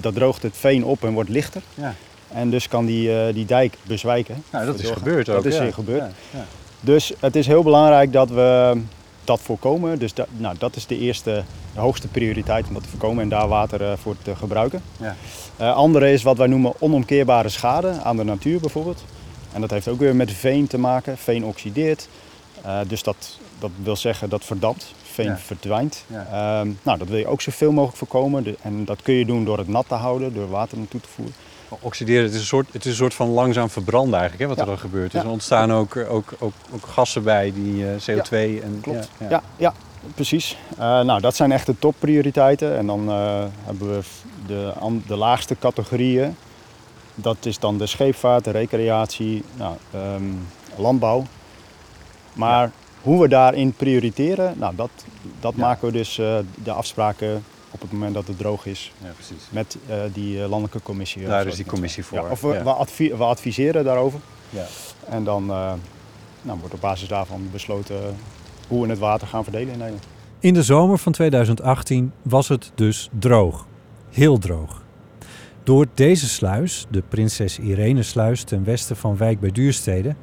dat 0.00 0.14
droogt 0.14 0.42
het 0.42 0.56
veen 0.56 0.84
op 0.84 1.04
en 1.04 1.12
wordt 1.12 1.30
lichter. 1.30 1.62
Ja. 1.74 1.94
En 2.32 2.50
dus 2.50 2.68
kan 2.68 2.84
die, 2.86 3.32
die 3.32 3.46
dijk 3.46 3.76
bezwijken. 3.82 4.42
Nou, 4.50 4.66
dat 4.66 4.78
is 4.78 4.90
gebeurd 4.90 5.28
ook. 5.28 5.42
Dat 5.42 5.52
is 5.52 5.58
hier 5.58 5.72
gebeurd. 5.72 6.12
Ja, 6.30 6.44
dus 6.80 7.12
het 7.20 7.36
is 7.36 7.46
heel 7.46 7.62
belangrijk 7.62 8.12
dat 8.12 8.30
we 8.30 8.80
dat 9.24 9.40
voorkomen. 9.40 9.98
Dus 9.98 10.14
dat, 10.14 10.26
nou, 10.36 10.56
dat 10.58 10.76
is 10.76 10.86
de 10.86 10.98
eerste, 10.98 11.44
de 11.74 11.80
hoogste 11.80 12.08
prioriteit 12.08 12.66
om 12.68 12.74
dat 12.74 12.82
te 12.82 12.88
voorkomen 12.88 13.22
en 13.22 13.28
daar 13.28 13.48
water 13.48 13.80
uh, 13.80 13.92
voor 13.96 14.16
te 14.22 14.36
gebruiken. 14.36 14.82
Ja. 14.96 15.16
Uh, 15.60 15.74
andere 15.74 16.12
is 16.12 16.22
wat 16.22 16.36
wij 16.36 16.46
noemen 16.46 16.72
onomkeerbare 16.78 17.48
schade 17.48 18.00
aan 18.02 18.16
de 18.16 18.24
natuur 18.24 18.60
bijvoorbeeld. 18.60 19.04
En 19.52 19.60
dat 19.60 19.70
heeft 19.70 19.88
ook 19.88 19.98
weer 19.98 20.16
met 20.16 20.32
veen 20.32 20.66
te 20.66 20.78
maken. 20.78 21.18
Veen 21.18 21.44
oxideert. 21.44 22.08
Uh, 22.64 22.78
dus 22.86 23.02
dat, 23.02 23.38
dat 23.58 23.70
wil 23.82 23.96
zeggen 23.96 24.28
dat 24.28 24.44
verdampt 24.44 24.94
veen 25.12 25.38
verdwijnt. 25.38 26.04
Ehm, 26.10 26.70
nou, 26.82 26.98
dat 26.98 27.08
wil 27.08 27.18
je 27.18 27.26
ook 27.26 27.40
zoveel 27.40 27.72
mogelijk 27.72 27.98
voorkomen. 27.98 28.42
De, 28.42 28.56
en 28.62 28.84
dat 28.84 29.02
kun 29.02 29.14
je 29.14 29.24
doen 29.24 29.44
door 29.44 29.58
het 29.58 29.68
nat 29.68 29.88
te 29.88 29.94
houden, 29.94 30.34
door 30.34 30.48
water 30.48 30.78
naartoe 30.78 31.00
te 31.00 31.08
voeren. 31.08 31.34
Oxideren, 31.80 32.22
het 32.22 32.32
is 32.32 32.40
een 32.40 32.46
soort, 32.46 32.66
het 32.72 32.84
is 32.84 32.90
een 32.90 32.96
soort 32.96 33.14
van 33.14 33.28
langzaam 33.28 33.70
verbranden 33.70 34.20
eigenlijk, 34.20 34.42
hè, 34.42 34.48
wat 34.48 34.58
er 34.58 34.66
dan 34.66 34.78
gebeurt. 34.78 35.12
Dus 35.12 35.22
er 35.22 35.28
ontstaan 35.28 35.72
ook, 35.72 35.96
ook, 35.96 36.32
ook, 36.38 36.52
ook, 36.72 36.86
gassen 36.86 37.22
bij, 37.22 37.52
die 37.54 37.82
uh, 37.82 37.88
CO2. 37.90 38.62
en, 38.62 38.78
klopt. 38.82 39.10
Ja, 39.28 39.42
ja. 39.56 39.74
precies. 40.14 40.56
Uh, 40.72 40.78
nou, 40.78 41.20
dat 41.20 41.36
zijn 41.36 41.52
echt 41.52 41.66
de 41.66 41.78
topprioriteiten. 41.78 42.76
En 42.76 42.86
dan 42.86 43.08
uh, 43.08 43.44
hebben 43.64 43.88
we 43.88 44.00
de, 44.46 44.72
de 45.06 45.16
laagste 45.16 45.56
categorieën. 45.58 46.36
Dat 47.14 47.36
is 47.40 47.58
dan 47.58 47.78
de 47.78 47.86
scheepvaart, 47.86 48.44
de 48.44 48.50
recreatie, 48.50 49.44
nou, 49.56 49.76
um, 49.94 50.46
landbouw. 50.76 51.24
Maar 52.32 52.70
hoe 53.02 53.20
we 53.20 53.28
daarin 53.28 53.72
prioriteren, 53.72 54.54
nou, 54.58 54.76
dat, 54.76 54.90
dat 55.40 55.54
maken 55.54 55.86
we 55.86 55.92
dus 55.92 56.18
uh, 56.18 56.36
de 56.62 56.72
afspraken 56.72 57.44
op 57.72 57.80
het 57.80 57.92
moment 57.92 58.14
dat 58.14 58.26
het 58.26 58.38
droog 58.38 58.66
is. 58.66 58.92
Ja, 58.98 59.10
precies. 59.14 59.48
Met 59.50 59.76
uh, 59.88 59.96
die 60.12 60.38
landelijke 60.38 60.82
commissie. 60.82 61.26
Daar 61.26 61.46
is 61.46 61.56
die 61.56 61.64
commissie 61.64 62.04
voor. 62.04 62.18
Ja, 62.18 62.30
of 62.30 62.40
we, 62.40 62.62
we, 62.62 62.72
advi 62.72 63.14
we, 63.14 63.24
adviseren 63.24 63.84
daarover. 63.84 64.20
Ja. 64.50 64.66
En 65.08 65.24
dan 65.24 65.42
uh, 65.42 65.72
nou, 66.42 66.58
wordt 66.58 66.74
op 66.74 66.80
basis 66.80 67.08
daarvan 67.08 67.48
besloten 67.52 68.16
hoe 68.68 68.82
we 68.82 68.88
het 68.88 68.98
water 68.98 69.26
gaan 69.26 69.42
verdelen 69.42 69.72
in 69.72 69.78
Nederland. 69.78 70.06
In 70.38 70.54
de 70.54 70.62
zomer 70.62 70.98
van 70.98 71.12
2018 71.12 72.12
was 72.22 72.48
het 72.48 72.72
dus 72.74 73.08
droog. 73.18 73.66
Heel 74.10 74.38
droog. 74.38 74.82
Door 75.62 75.86
deze 75.94 76.28
sluis, 76.28 76.86
de 76.90 77.02
Prinses 77.08 77.58
Irene 77.58 78.02
sluis 78.02 78.42
ten 78.44 78.64
westen 78.64 78.96
van 78.96 79.16
Wijk 79.16 79.40
bij 79.40 79.50
Duurstede, 79.50 80.14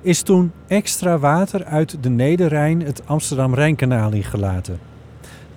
is 0.00 0.22
toen 0.22 0.52
extra 0.66 1.18
water 1.18 1.64
uit 1.64 2.02
de 2.02 2.08
Nederrijn 2.08 2.82
het 2.82 3.06
Amsterdam-Rijnkanaal 3.06 4.12
ingelaten. 4.12 4.80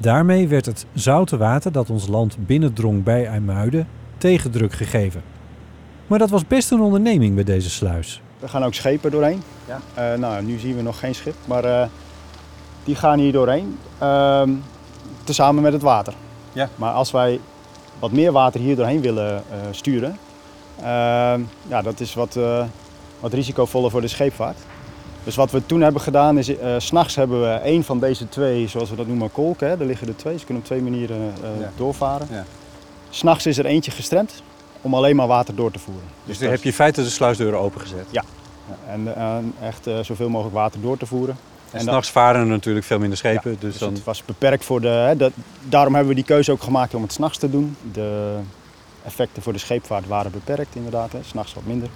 Daarmee 0.02 0.48
werd 0.48 0.66
het 0.66 0.86
zoute 0.94 1.38
water 1.38 1.72
dat 1.72 1.90
ons 1.90 2.08
land 2.08 2.38
binnendrong 2.46 3.04
bij 3.04 3.26
IJmuiden 3.26 3.88
tegendruk 4.18 4.74
gegeven. 4.74 5.22
Maar 6.08 6.20
dat 6.20 6.30
was 6.30 6.48
best 6.48 6.72
een 6.72 6.82
onderneming 6.82 7.36
bij 7.36 7.44
deze 7.44 7.70
sluis. 7.70 8.22
Er 8.40 8.50
gaan 8.50 8.64
ook 8.64 8.74
schepen 8.74 9.12
doorheen. 9.12 9.42
Ja. 9.68 10.14
Uh, 10.14 10.20
nou, 10.20 10.44
nu 10.44 10.58
zien 10.58 10.76
we 10.76 10.82
nog 10.82 11.00
geen 11.00 11.16
schip, 11.16 11.36
maar 11.46 11.66
uh, 11.66 11.84
die 12.84 12.96
gaan 12.96 13.20
hier 13.20 13.32
doorheen. 13.32 13.78
Uh, 14.02 14.44
tezamen 15.24 15.64
met 15.64 15.74
het 15.74 15.82
water. 15.82 16.14
Ja. 16.54 16.70
Maar 16.76 16.92
als 16.92 17.12
wij 17.12 17.40
wat 18.00 18.12
meer 18.12 18.32
water 18.32 18.60
hier 18.60 18.76
doorheen 18.76 19.02
willen 19.02 19.34
uh, 19.52 19.58
sturen, 19.72 20.18
ehm, 20.78 21.42
ja, 21.68 21.82
dat 21.82 22.00
is 22.00 22.14
wat, 22.14 22.40
wat 23.20 23.34
risicovoller 23.34 23.92
voor 23.92 24.02
de 24.02 24.08
scheepvaart. 24.08 24.58
Dus 25.24 25.36
wat 25.36 25.52
we 25.52 25.66
toen 25.66 25.82
hebben 25.82 26.02
gedaan 26.02 26.38
is, 26.38 26.50
uh, 26.50 26.76
s'nachts 26.78 27.16
hebben 27.16 27.42
we 27.42 27.48
één 27.48 27.84
van 27.84 28.00
deze 28.00 28.30
twee, 28.30 28.68
zoals 28.68 28.90
we 28.90 28.96
dat 28.96 29.08
noemen, 29.08 29.32
kolken. 29.32 29.68
Hè. 29.68 29.80
Er 29.80 29.86
liggen 29.86 30.08
er 30.08 30.16
twee, 30.16 30.38
ze 30.38 30.46
kunnen 30.46 30.64
op 30.64 30.70
twee 30.70 30.82
manieren 30.82 31.18
uh, 31.18 31.62
ja. 31.62 31.72
doorvaren. 31.76 32.28
Ja. 32.32 32.46
S'nachts 33.10 33.46
is 33.46 33.58
er 33.58 33.66
eentje 33.66 33.92
gestremd 33.92 34.44
om 34.82 34.94
alleen 34.94 35.16
maar 35.16 35.28
water 35.28 35.56
door 35.56 35.72
te 35.72 35.80
voeren. 35.80 36.04
Dus, 36.04 36.26
dus 36.26 36.40
dan 36.40 36.50
heb 36.50 36.60
je 36.60 36.70
in 36.70 36.76
feite 36.76 37.04
de 37.04 37.10
sluisdeuren 37.10 37.60
opengezet? 37.60 38.06
Ja, 38.10 38.24
ja. 38.68 38.92
en 38.92 39.02
uh, 39.62 39.68
echt 39.68 39.88
zoveel 40.02 40.30
mogelijk 40.30 40.56
water 40.56 40.82
door 40.82 40.98
te 40.98 41.06
voeren. 41.06 41.38
En, 41.72 41.80
en 41.80 41.82
s'nachts 41.82 42.10
varen 42.10 42.42
er 42.42 42.48
natuurlijk 42.48 42.86
veel 42.86 43.00
minder 43.00 43.18
schepen. 43.18 43.52
dus, 43.60 43.72
dus 43.72 43.78
dan... 43.78 43.94
het 43.94 44.04
was 44.04 44.24
beperkt 44.26 44.66
voor 44.66 44.82
de... 44.82 44.88
Hè, 44.88 45.16
dat, 45.16 45.32
daarom 45.64 45.94
hebben 45.94 46.10
we 46.10 46.16
die 46.16 46.28
keuze 46.28 46.52
ook 46.52 46.62
gemaakt 46.64 46.94
om 46.94 47.02
het 47.02 47.14
s'nachts 47.14 47.38
te 47.38 47.50
doen. 47.50 47.76
De 47.92 48.38
effecten 49.06 49.42
voor 49.42 49.54
de 49.54 49.60
scheepvaart 49.60 50.08
waren 50.08 50.32
beperkt 50.32 50.76
inderdaad, 50.76 51.12
s'nachts 51.22 51.54
wat 51.54 51.66
minder. 51.66 51.90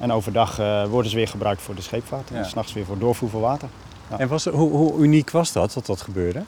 En 0.00 0.12
overdag 0.12 0.60
uh, 0.60 0.84
worden 0.84 1.10
ze 1.10 1.16
weer 1.16 1.28
gebruikt 1.28 1.62
voor 1.62 1.74
de 1.74 1.82
scheepvaart. 1.82 2.30
En 2.30 2.44
s'nachts 2.44 2.72
weer 2.72 2.84
voor 2.84 2.98
doorvoer 2.98 3.28
van 3.28 3.40
water. 3.40 3.68
Ja. 4.10 4.18
En 4.18 4.28
was, 4.28 4.44
hoe, 4.44 4.70
hoe, 4.70 4.98
uniek 4.98 5.30
was 5.30 5.52
dat, 5.52 5.72
dat 5.72 5.86
dat 5.86 6.00
gebeurde? 6.00 6.42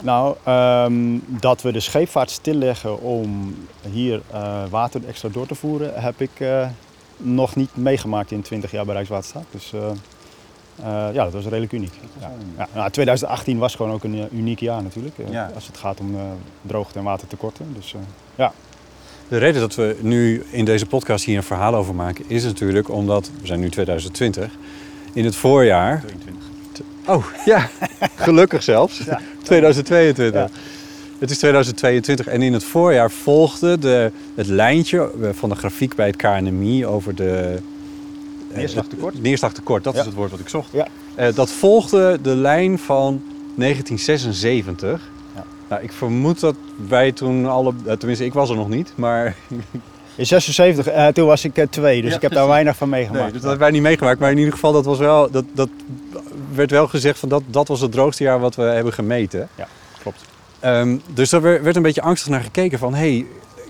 Nou, 0.00 0.36
um, 0.46 1.24
dat 1.26 1.62
we 1.62 1.72
de 1.72 1.80
scheepvaart 1.80 2.30
stilleggen 2.30 3.00
om 3.00 3.56
hier 3.90 4.20
uh, 4.32 4.62
water 4.70 5.00
extra 5.06 5.28
door 5.28 5.46
te 5.46 5.54
voeren, 5.54 6.02
heb 6.02 6.20
ik 6.20 6.30
uh, 6.40 6.68
nog 7.16 7.56
niet 7.56 7.76
meegemaakt 7.76 8.30
in 8.30 8.42
20 8.42 8.70
jaar 8.70 8.84
bij 8.84 8.94
Rijkswaterstaat. 8.94 9.46
Dus 9.50 9.72
ja, 10.82 11.24
dat 11.24 11.32
was 11.32 11.44
redelijk 11.44 11.72
uniek. 11.72 11.94
Ja. 12.20 12.30
Ja. 12.56 12.68
Nou, 12.74 12.90
2018 12.90 13.58
was 13.58 13.74
gewoon 13.74 13.92
ook 13.92 14.04
een 14.04 14.28
uniek 14.32 14.60
jaar 14.60 14.82
natuurlijk, 14.82 15.14
als 15.54 15.66
het 15.66 15.76
gaat 15.76 16.00
om 16.00 16.16
droogte 16.62 16.98
en 16.98 17.04
watertekorten. 17.04 17.74
Dus 17.74 17.94
ja. 18.34 18.52
De 19.28 19.38
reden 19.38 19.60
dat 19.60 19.74
we 19.74 19.96
nu 20.00 20.42
in 20.50 20.64
deze 20.64 20.86
podcast 20.86 21.24
hier 21.24 21.36
een 21.36 21.42
verhaal 21.42 21.74
over 21.74 21.94
maken 21.94 22.24
is 22.28 22.44
natuurlijk 22.44 22.88
omdat, 22.88 23.30
we 23.40 23.46
zijn 23.46 23.60
nu 23.60 23.70
2020, 23.70 24.58
in 25.12 25.24
het 25.24 25.36
voorjaar... 25.36 26.00
22. 26.00 26.44
Oh, 27.06 27.24
ja, 27.44 27.68
gelukkig 28.14 28.62
zelfs. 28.62 28.98
Ja. 28.98 29.20
2022. 29.42 30.40
Ja. 30.40 30.48
Het 31.18 31.30
is 31.30 31.38
2022 31.38 32.26
en 32.26 32.42
in 32.42 32.52
het 32.52 32.64
voorjaar 32.64 33.10
volgde 33.10 33.78
de, 33.78 34.12
het 34.34 34.46
lijntje 34.46 35.10
van 35.32 35.48
de 35.48 35.54
grafiek 35.54 35.94
bij 35.94 36.06
het 36.06 36.16
KNMI 36.16 36.86
over 36.86 37.14
de... 37.14 37.58
Neerslagtekort. 38.54 39.22
Neerslagtekort, 39.22 39.84
dat 39.84 39.94
is 39.94 40.04
het 40.04 40.14
woord 40.14 40.30
wat 40.30 40.40
ik 40.40 40.48
zocht. 40.48 40.72
Ja. 40.72 40.88
Uh, 41.18 41.34
dat 41.34 41.50
volgde 41.50 42.18
de 42.22 42.36
lijn 42.36 42.78
van 42.78 43.22
1976. 43.54 45.10
Nou, 45.68 45.82
ik 45.82 45.92
vermoed 45.92 46.40
dat 46.40 46.54
wij 46.88 47.12
toen 47.12 47.46
alle, 47.46 47.72
eh, 47.86 47.92
tenminste 47.92 48.24
ik 48.24 48.32
was 48.32 48.50
er 48.50 48.56
nog 48.56 48.68
niet, 48.68 48.92
maar... 48.94 49.36
In 50.14 50.26
76, 50.26 50.88
uh, 50.88 51.06
toen 51.06 51.26
was 51.26 51.44
ik 51.44 51.58
uh, 51.58 51.66
twee, 51.70 52.02
dus 52.02 52.14
ik 52.14 52.22
heb 52.22 52.32
daar 52.32 52.48
weinig 52.48 52.76
van 52.76 52.88
meegemaakt. 52.88 53.22
Nee, 53.22 53.32
dus 53.32 53.40
dat 53.40 53.50
hebben 53.50 53.66
wij 53.66 53.70
niet 53.70 53.82
meegemaakt, 53.82 54.20
maar 54.20 54.30
in 54.30 54.38
ieder 54.38 54.52
geval 54.52 54.72
dat 54.72 54.84
was 54.84 54.98
wel, 54.98 55.30
dat, 55.30 55.44
dat 55.54 55.68
werd 56.54 56.70
wel 56.70 56.88
gezegd 56.88 57.18
van 57.18 57.28
dat, 57.28 57.42
dat 57.46 57.68
was 57.68 57.80
het 57.80 57.92
droogste 57.92 58.22
jaar 58.22 58.40
wat 58.40 58.54
we 58.54 58.62
hebben 58.62 58.92
gemeten. 58.92 59.48
Ja, 59.54 59.68
klopt. 60.02 60.24
Um, 60.64 61.02
dus 61.14 61.30
daar 61.30 61.40
werd 61.42 61.76
een 61.76 61.82
beetje 61.82 62.02
angstig 62.02 62.30
naar 62.30 62.40
gekeken 62.40 62.78
van, 62.78 62.94
hé, 62.94 62.98
hey, 62.98 63.26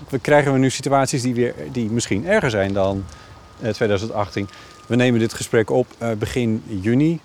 we 0.09 0.19
krijgen 0.19 0.53
we 0.53 0.59
nu 0.59 0.69
situaties 0.69 1.21
die, 1.21 1.33
weer, 1.33 1.53
die 1.71 1.89
misschien 1.89 2.27
erger 2.27 2.49
zijn 2.49 2.73
dan 2.73 3.05
2018. 3.71 4.49
We 4.85 4.95
nemen 4.95 5.19
dit 5.19 5.33
gesprek 5.33 5.69
op 5.69 5.87
begin 6.17 6.63
juni, 6.65 7.19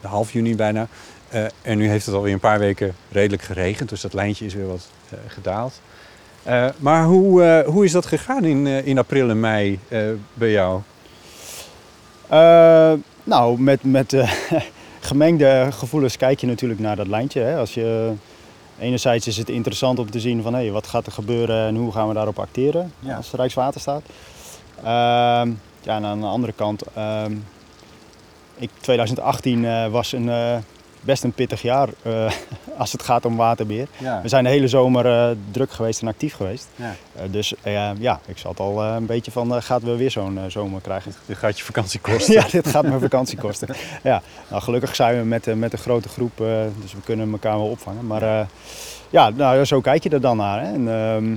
half 0.00 0.32
juni 0.32 0.56
bijna. 0.56 0.88
Uh, 1.34 1.44
en 1.62 1.78
nu 1.78 1.88
heeft 1.88 2.06
het 2.06 2.14
alweer 2.14 2.32
een 2.32 2.40
paar 2.40 2.58
weken 2.58 2.94
redelijk 3.10 3.42
geregend, 3.42 3.88
dus 3.88 4.00
dat 4.00 4.12
lijntje 4.12 4.44
is 4.44 4.54
weer 4.54 4.66
wat 4.66 4.88
uh, 5.12 5.18
gedaald. 5.26 5.80
Uh, 6.46 6.68
maar 6.78 7.04
hoe, 7.04 7.64
hoe 7.66 7.84
is 7.84 7.92
dat 7.92 8.06
gegaan 8.06 8.44
in, 8.44 8.66
in 8.66 8.98
april 8.98 9.30
en 9.30 9.40
mei 9.40 9.78
bij 10.34 10.50
jou? 10.50 10.80
nou, 13.24 13.60
met, 13.60 13.84
met 13.84 14.16
gemengde 15.10 15.68
gevoelens 15.70 16.16
kijk 16.16 16.40
je 16.40 16.46
natuurlijk 16.46 16.80
naar 16.80 16.96
dat 16.96 17.06
lijntje. 17.06 17.40
Hè. 17.40 17.56
Als 17.56 17.74
je, 17.74 18.12
enerzijds 18.78 19.26
is 19.26 19.36
het 19.36 19.48
interessant 19.48 19.98
om 19.98 20.10
te 20.10 20.20
zien 20.20 20.42
van 20.42 20.54
hey, 20.54 20.70
wat 20.70 20.86
gaat 20.86 21.06
er 21.06 21.12
gebeuren 21.12 21.66
en 21.66 21.76
hoe 21.76 21.92
gaan 21.92 22.08
we 22.08 22.14
daarop 22.14 22.38
acteren 22.38 22.92
ja. 22.98 23.16
als 23.16 23.30
Rijkswaterstaat. 23.30 24.02
Ehm, 24.76 25.50
ja, 25.82 25.96
en 25.96 26.04
aan 26.04 26.20
de 26.20 26.26
andere 26.26 26.52
kant, 26.52 26.82
ehm, 26.94 27.32
ik, 28.56 28.70
2018 28.80 29.90
was 29.90 30.12
een 30.12 30.30
best 31.00 31.24
een 31.24 31.32
pittig 31.32 31.62
jaar 31.62 31.88
uh, 32.06 32.30
als 32.78 32.92
het 32.92 33.02
gaat 33.02 33.24
om 33.24 33.36
waterbeheer. 33.36 33.88
We 34.22 34.28
zijn 34.28 34.44
de 34.44 34.50
hele 34.50 34.68
zomer 34.68 35.06
uh, 35.06 35.36
druk 35.50 35.70
geweest 35.70 36.00
en 36.00 36.08
actief 36.08 36.34
geweest. 36.34 36.68
Ja. 36.76 36.94
Uh, 37.16 37.22
dus 37.32 37.54
ja, 37.98 38.20
ik 38.26 38.38
zat 38.38 38.60
al 38.60 38.84
een 38.84 39.06
beetje 39.06 39.30
van, 39.30 39.62
gaat 39.62 39.82
we 39.82 39.96
weer 39.96 40.10
zo'n 40.10 40.40
zomer 40.48 40.80
krijgen. 40.80 41.12
Dit 41.26 41.36
gaat 41.36 41.58
je 41.58 41.64
vakantie 41.72 42.00
kosten. 42.00 42.34
ja, 42.34 42.46
dit 42.50 42.68
gaat 42.68 42.82
mijn 42.82 43.00
vakantie 43.00 43.38
kosten. 43.38 43.68
ja, 44.02 44.22
nou, 44.48 44.62
gelukkig 44.62 44.96
zijn 44.96 45.18
we 45.18 45.24
met, 45.24 45.56
met 45.56 45.72
een 45.72 45.78
grote 45.78 46.08
groep, 46.08 46.36
dus 46.80 46.92
we 46.92 47.00
kunnen 47.04 47.32
elkaar 47.32 47.56
wel 47.56 47.68
opvangen. 47.68 48.06
Maar 48.06 48.48
ja, 49.10 49.30
nou, 49.30 49.64
zo 49.64 49.80
kijk 49.80 50.02
je 50.02 50.08
er 50.08 50.20
dan 50.20 50.36
naar. 50.36 50.60
Hè. 50.60 50.72
En, 50.72 50.88
ehm, 50.88 51.36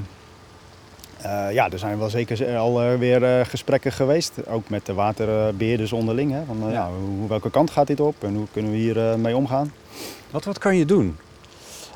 uh, 1.25 1.51
ja, 1.51 1.69
er 1.69 1.79
zijn 1.79 1.99
wel 1.99 2.09
zeker 2.09 2.57
alweer 2.57 3.21
uh, 3.21 3.45
gesprekken 3.45 3.91
geweest, 3.91 4.47
ook 4.47 4.69
met 4.69 4.85
de 4.85 4.93
waterbeheerders 4.93 5.93
onderling. 5.93 6.31
Hè, 6.31 6.43
van, 6.45 6.71
ja. 6.71 6.89
hoe, 7.17 7.27
welke 7.27 7.49
kant 7.49 7.71
gaat 7.71 7.87
dit 7.87 7.99
op 7.99 8.15
en 8.23 8.35
hoe 8.35 8.47
kunnen 8.51 8.71
we 8.71 8.77
hier 8.77 9.19
mee 9.19 9.35
omgaan? 9.35 9.73
Wat, 10.31 10.43
wat 10.43 10.57
kan 10.57 10.75
je 10.75 10.85
doen? 10.85 11.17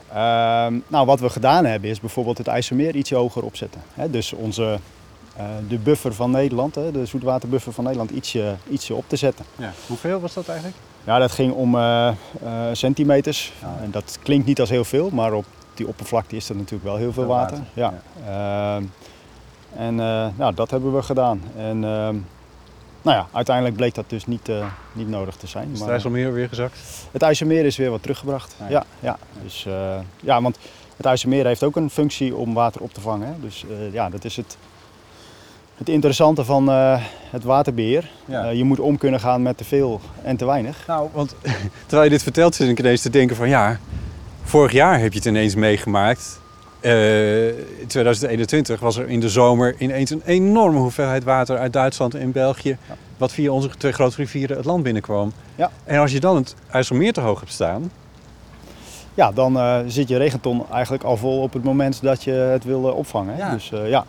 Ehm, 0.10 0.80
nou, 0.88 1.06
wat 1.06 1.20
we 1.20 1.30
gedaan 1.30 1.66
hebben 1.66 1.90
is 1.90 2.00
bijvoorbeeld 2.00 2.38
het 2.38 2.48
IJsselmeer 2.48 2.96
iets 2.96 3.12
hoger 3.12 3.44
opzetten. 3.44 3.82
Hè, 3.94 4.10
dus 4.10 4.34
onze, 4.34 4.80
de 5.68 5.78
buffer 5.78 6.14
van 6.14 6.32
Nederland, 6.32 6.76
hè, 6.76 6.92
de 6.92 7.06
zoetwaterbuffer 7.06 7.74
van 7.74 7.84
Nederland, 7.84 8.12
ietsje, 8.12 8.56
ietsje 8.70 8.96
op 8.96 9.04
te 9.08 9.16
zetten. 9.16 9.46
Ja. 9.56 9.72
Hoeveel 9.88 10.20
was 10.20 10.34
dat 10.34 10.48
eigenlijk? 10.48 10.78
Ja, 11.04 11.20
dat 11.20 11.32
ging 11.32 11.54
om 11.54 11.78
centimeters. 12.72 13.54
En 13.82 13.92
dat 13.92 14.20
klinkt 14.24 14.46
niet 14.46 14.60
als 14.60 14.70
heel 14.70 14.86
veel, 14.86 15.10
maar 15.10 15.34
op 15.34 15.46
die 15.74 15.88
oppervlakte 15.88 16.36
is 16.36 16.48
dat 16.48 16.58
natuurlijk 16.58 16.84
wel 16.84 16.96
heel 16.96 17.14
veel, 17.14 17.26
water. 17.26 17.58
water. 17.58 17.72
Ja. 17.74 17.94
ja. 18.26 18.82
Ehm, 19.76 19.82
en 19.82 19.94
uh, 19.94 20.28
nou, 20.36 20.54
dat 20.54 20.72
hebben 20.72 20.96
we 20.96 21.02
gedaan. 21.02 21.42
En 21.58 21.76
uh, 21.76 22.10
nou 23.02 23.18
ja, 23.18 23.28
uiteindelijk 23.32 23.76
bleek 23.76 23.96
dat 23.96 24.06
dus 24.08 24.26
niet, 24.26 24.50
uh, 24.50 24.66
niet 24.94 25.10
nodig 25.10 25.36
te 25.36 25.48
zijn. 25.48 25.70
Is 25.74 25.80
het 25.80 25.90
IJsselmeer 25.90 26.34
weer 26.34 26.50
gezakt? 26.50 26.80
Het 27.12 27.22
IJsselmeer 27.22 27.66
is 27.66 27.78
weer 27.78 27.90
wat 27.90 28.02
teruggebracht. 28.02 28.56
Ah, 28.62 28.70
ja. 28.70 28.86
Ja, 29.00 29.18
Dus, 29.44 29.68
ja, 30.20 30.42
want 30.42 30.58
het 30.98 31.06
IJsselmeer 31.06 31.46
heeft 31.46 31.64
ook 31.64 31.76
een 31.76 31.90
functie 31.90 32.36
om 32.36 32.54
water 32.54 32.82
op 32.82 32.94
te 32.94 33.02
vangen. 33.02 33.28
Hè. 33.28 33.34
Dus 33.40 33.66
ja, 33.92 34.10
dat 34.10 34.26
is 34.26 34.36
het, 34.36 34.58
het 35.76 35.90
interessante 35.90 36.46
van 36.46 36.68
het 37.30 37.44
waterbeheer. 37.44 38.10
Ja. 38.26 38.50
je 38.50 38.64
moet 38.64 38.80
om 38.80 38.98
kunnen 38.98 39.20
gaan 39.20 39.42
met 39.42 39.58
te 39.58 39.64
veel 39.64 40.02
en 40.24 40.38
te 40.38 40.46
weinig. 40.46 40.88
Nou, 40.88 41.10
want 41.14 41.36
terwijl 41.86 42.04
je 42.04 42.10
dit 42.10 42.24
vertelt 42.24 42.56
zit 42.56 42.70
ik 42.70 42.80
ineens 42.80 43.02
te 43.02 43.10
denken 43.10 43.36
van 43.36 43.50
ja, 43.50 43.80
vorig 44.44 44.72
jaar 44.72 45.00
heb 45.00 45.12
je 45.12 45.18
het 45.18 45.28
ineens 45.28 45.56
meegemaakt 45.56 46.40
in 46.80 47.88
2021 47.88 48.80
was 48.80 48.98
er 48.98 49.10
in 49.10 49.20
de 49.20 49.30
zomer 49.30 49.76
ineens 49.78 50.10
een 50.10 50.22
enorme 50.26 50.80
hoeveelheid 50.80 51.24
water 51.24 51.58
uit 51.58 51.74
Duitsland 51.74 52.16
en 52.16 52.32
België. 52.32 52.78
Wat 53.18 53.32
via 53.32 53.52
onze 53.52 53.70
twee 53.78 53.92
grote 53.92 54.16
rivieren 54.16 54.58
het 54.58 54.66
land 54.66 54.84
binnenkwam. 54.84 55.32
Ja. 55.56 55.72
En 55.84 56.00
als 56.00 56.12
je 56.12 56.20
dan 56.20 56.36
het 56.36 56.56
IJsselmeer 56.72 57.14
te 57.14 57.22
hoog 57.22 57.40
hebt 57.40 57.52
staan. 57.52 57.92
Ja, 59.14 59.32
dan 59.32 59.58
uh, 59.58 59.80
zit 59.88 60.08
je 60.08 60.18
regenton 60.18 60.66
eigenlijk 60.72 61.04
al 61.04 61.18
vol 61.18 61.42
op 61.42 61.54
het 61.54 61.64
moment 61.64 62.02
dat 62.02 62.24
je 62.24 62.32
het 62.32 62.64
wil 62.64 62.82
opvangen. 62.82 63.38
Ja. 63.38 63.52
Dus 63.52 63.72
uh, 63.74 63.90
ja. 63.90 64.06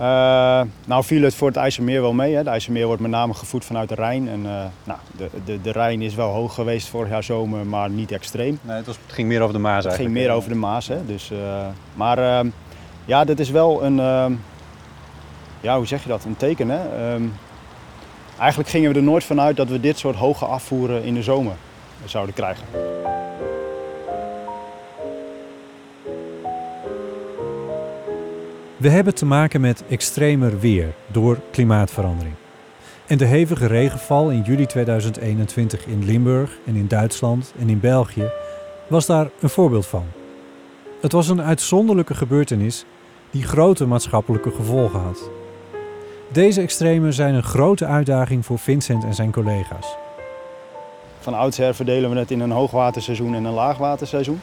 Uh, 0.00 0.60
nou 0.86 1.04
viel 1.04 1.22
het 1.22 1.34
voor 1.34 1.48
het 1.48 1.56
IJsselmeer 1.56 2.00
wel 2.00 2.12
mee. 2.12 2.34
Hè. 2.34 2.42
De 2.42 2.50
IJsselmeer 2.50 2.86
wordt 2.86 3.02
met 3.02 3.10
name 3.10 3.34
gevoed 3.34 3.64
vanuit 3.64 3.88
de 3.88 3.94
Rijn. 3.94 4.28
En, 4.28 4.40
uh, 4.40 4.64
nou, 4.84 4.98
de, 5.16 5.28
de, 5.44 5.60
de 5.60 5.72
Rijn 5.72 6.02
is 6.02 6.14
wel 6.14 6.30
hoog 6.30 6.54
geweest 6.54 6.88
vorig 6.88 7.10
jaar 7.10 7.22
zomer, 7.22 7.66
maar 7.66 7.90
niet 7.90 8.12
extreem. 8.12 8.58
Nee, 8.62 8.76
het, 8.76 8.86
was, 8.86 8.96
het 9.06 9.14
ging 9.14 9.28
meer 9.28 9.40
over 9.40 9.54
de 9.54 9.60
Maas 9.60 9.84
Het 9.84 9.94
ging 9.94 10.10
meer 10.10 10.30
over 10.30 10.48
de 10.48 10.54
Maas. 10.54 10.88
Hè. 10.88 11.06
Dus, 11.06 11.30
uh, 11.30 11.38
maar 11.94 12.18
ehm, 12.18 12.48
ja, 13.04 13.24
dit 13.24 13.40
is 13.40 13.50
wel 13.50 13.84
een, 13.84 14.00
ehm, 14.00 14.32
ja, 15.60 15.76
hoe 15.76 15.86
zeg 15.86 16.02
je 16.02 16.08
dat, 16.08 16.24
een 16.24 16.36
teken. 16.36 16.68
Hè? 16.68 17.12
Um, 17.14 17.32
eigenlijk 18.38 18.70
gingen 18.70 18.92
we 18.92 18.96
er 18.96 19.04
nooit 19.04 19.24
vanuit 19.24 19.56
dat 19.56 19.68
we 19.68 19.80
dit 19.80 19.98
soort 19.98 20.16
hoge 20.16 20.44
afvoeren 20.44 21.04
in 21.04 21.14
de 21.14 21.22
zomer 21.22 21.54
zouden 22.04 22.34
krijgen. 22.34 22.64
We 28.80 28.88
hebben 28.88 29.14
te 29.14 29.26
maken 29.26 29.60
met 29.60 29.84
extremer 29.88 30.60
weer 30.60 30.94
door 31.06 31.38
klimaatverandering. 31.50 32.34
En 33.06 33.18
de 33.18 33.24
hevige 33.24 33.66
regenval 33.66 34.30
in 34.30 34.42
juli 34.42 34.66
2021 34.66 35.86
in 35.86 36.04
Limburg 36.04 36.58
en 36.66 36.74
in 36.74 36.88
Duitsland 36.88 37.52
en 37.58 37.68
in 37.68 37.80
België 37.80 38.30
was 38.86 39.06
daar 39.06 39.30
een 39.40 39.48
voorbeeld 39.48 39.86
van. 39.86 40.04
Het 41.00 41.12
was 41.12 41.28
een 41.28 41.42
uitzonderlijke 41.42 42.14
gebeurtenis 42.14 42.84
die 43.30 43.42
grote 43.42 43.86
maatschappelijke 43.86 44.50
gevolgen 44.50 45.00
had. 45.00 45.30
Deze 46.32 46.60
extremen 46.60 47.12
zijn 47.12 47.34
een 47.34 47.42
grote 47.42 47.86
uitdaging 47.86 48.46
voor 48.46 48.58
Vincent 48.58 49.04
en 49.04 49.14
zijn 49.14 49.32
collega's. 49.32 49.96
Van 51.18 51.34
oudsher 51.34 51.74
verdelen 51.74 52.10
we 52.10 52.18
het 52.18 52.30
in 52.30 52.40
een 52.40 52.50
hoogwaterseizoen 52.50 53.34
en 53.34 53.44
een 53.44 53.52
laagwaterseizoen. 53.52 54.40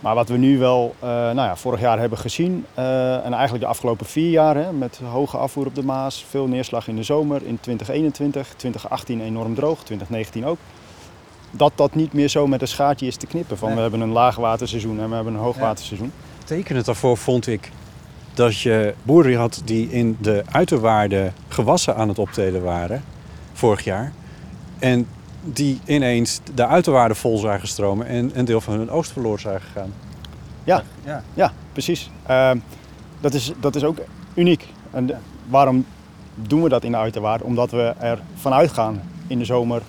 Maar 0.00 0.14
wat 0.14 0.28
we 0.28 0.36
nu 0.36 0.58
wel 0.58 0.94
uh, 1.02 1.08
nou 1.08 1.34
ja, 1.34 1.56
vorig 1.56 1.80
jaar 1.80 1.98
hebben 1.98 2.18
gezien, 2.18 2.66
uh, 2.78 3.24
en 3.24 3.32
eigenlijk 3.32 3.64
de 3.64 3.70
afgelopen 3.70 4.06
vier 4.06 4.30
jaar 4.30 4.56
hè, 4.56 4.72
met 4.72 5.00
hoge 5.10 5.36
afvoer 5.36 5.66
op 5.66 5.74
de 5.74 5.84
Maas, 5.84 6.24
veel 6.28 6.46
neerslag 6.46 6.88
in 6.88 6.96
de 6.96 7.02
zomer 7.02 7.46
in 7.46 7.60
2021, 7.60 8.48
2018 8.56 9.20
enorm 9.20 9.54
droog, 9.54 9.76
2019 9.76 10.46
ook. 10.46 10.58
Dat 11.50 11.72
dat 11.74 11.94
niet 11.94 12.12
meer 12.12 12.28
zo 12.28 12.46
met 12.46 12.60
een 12.60 12.68
schaartje 12.68 13.06
is 13.06 13.16
te 13.16 13.26
knippen 13.26 13.58
van 13.58 13.66
nee. 13.66 13.76
we 13.76 13.82
hebben 13.82 14.00
een 14.00 14.12
laagwaterseizoen 14.12 15.00
en 15.00 15.08
we 15.08 15.14
hebben 15.14 15.34
een 15.34 15.40
hoogwaterseizoen. 15.40 16.12
Ja. 16.16 16.44
Tekenend 16.44 16.84
daarvoor 16.84 17.16
vond 17.16 17.46
ik 17.46 17.70
dat 18.34 18.60
je 18.60 18.94
boeren 19.02 19.38
had 19.38 19.62
die 19.64 19.90
in 19.90 20.16
de 20.20 20.42
uiterwaarden 20.50 21.34
gewassen 21.48 21.96
aan 21.96 22.08
het 22.08 22.18
optreden 22.18 22.62
waren 22.62 23.04
vorig 23.52 23.84
jaar. 23.84 24.12
En 24.78 25.06
die 25.52 25.80
ineens 25.84 26.40
de 26.54 26.66
uiterwaarden 26.66 27.16
vol 27.16 27.38
zagen 27.38 27.68
stromen 27.68 28.06
en 28.06 28.30
een 28.34 28.44
deel 28.44 28.60
van 28.60 28.74
hun 28.78 28.90
oogst 28.90 29.12
verloren 29.12 29.40
zagen 29.40 29.70
gaan. 29.74 29.92
Ja, 30.64 30.82
ja. 31.04 31.22
ja 31.34 31.52
precies. 31.72 32.10
Uh, 32.30 32.50
dat, 33.20 33.34
is, 33.34 33.52
dat 33.60 33.76
is 33.76 33.84
ook 33.84 33.98
uniek. 34.34 34.66
En 34.90 35.06
de, 35.06 35.16
waarom 35.48 35.86
doen 36.34 36.62
we 36.62 36.68
dat 36.68 36.84
in 36.84 36.90
de 36.90 36.96
uiterwaarden? 36.96 37.46
Omdat 37.46 37.70
we 37.70 37.94
er 37.98 38.18
vanuit 38.34 38.72
gaan 38.72 39.02
in 39.26 39.38
de 39.38 39.44
zomer 39.44 39.82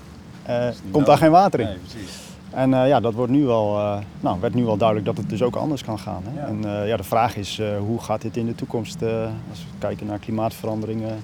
uh, 0.50 0.68
komt 0.92 1.06
daar 1.06 1.18
geen 1.18 1.32
water 1.32 1.60
in. 1.60 1.66
Nee, 1.66 1.78
precies. 1.78 2.26
En 2.50 2.72
uh, 2.72 2.88
ja, 2.88 3.00
dat 3.00 3.14
wordt 3.14 3.32
nu 3.32 3.46
wel, 3.46 3.78
uh, 3.78 3.98
nou, 4.20 4.40
werd 4.40 4.54
nu 4.54 4.66
wel 4.66 4.78
duidelijk 4.78 5.08
dat 5.08 5.18
het 5.18 5.30
dus 5.30 5.42
ook 5.42 5.56
anders 5.56 5.84
kan 5.84 6.00
gaan. 6.00 6.24
Hè? 6.26 6.40
Ja. 6.40 6.48
En 6.48 6.66
uh, 6.66 6.88
ja, 6.88 6.98
de 6.98 7.04
vraag 7.04 7.36
is, 7.36 7.62
hoe 7.80 8.02
gaat 8.02 8.22
dit 8.22 8.38
in 8.38 8.46
de 8.46 8.56
toekomst, 8.56 9.02
als 9.50 9.60
we 9.60 9.78
kijken 9.80 10.08
naar 10.08 10.20
klimaatveranderingen, 10.20 11.24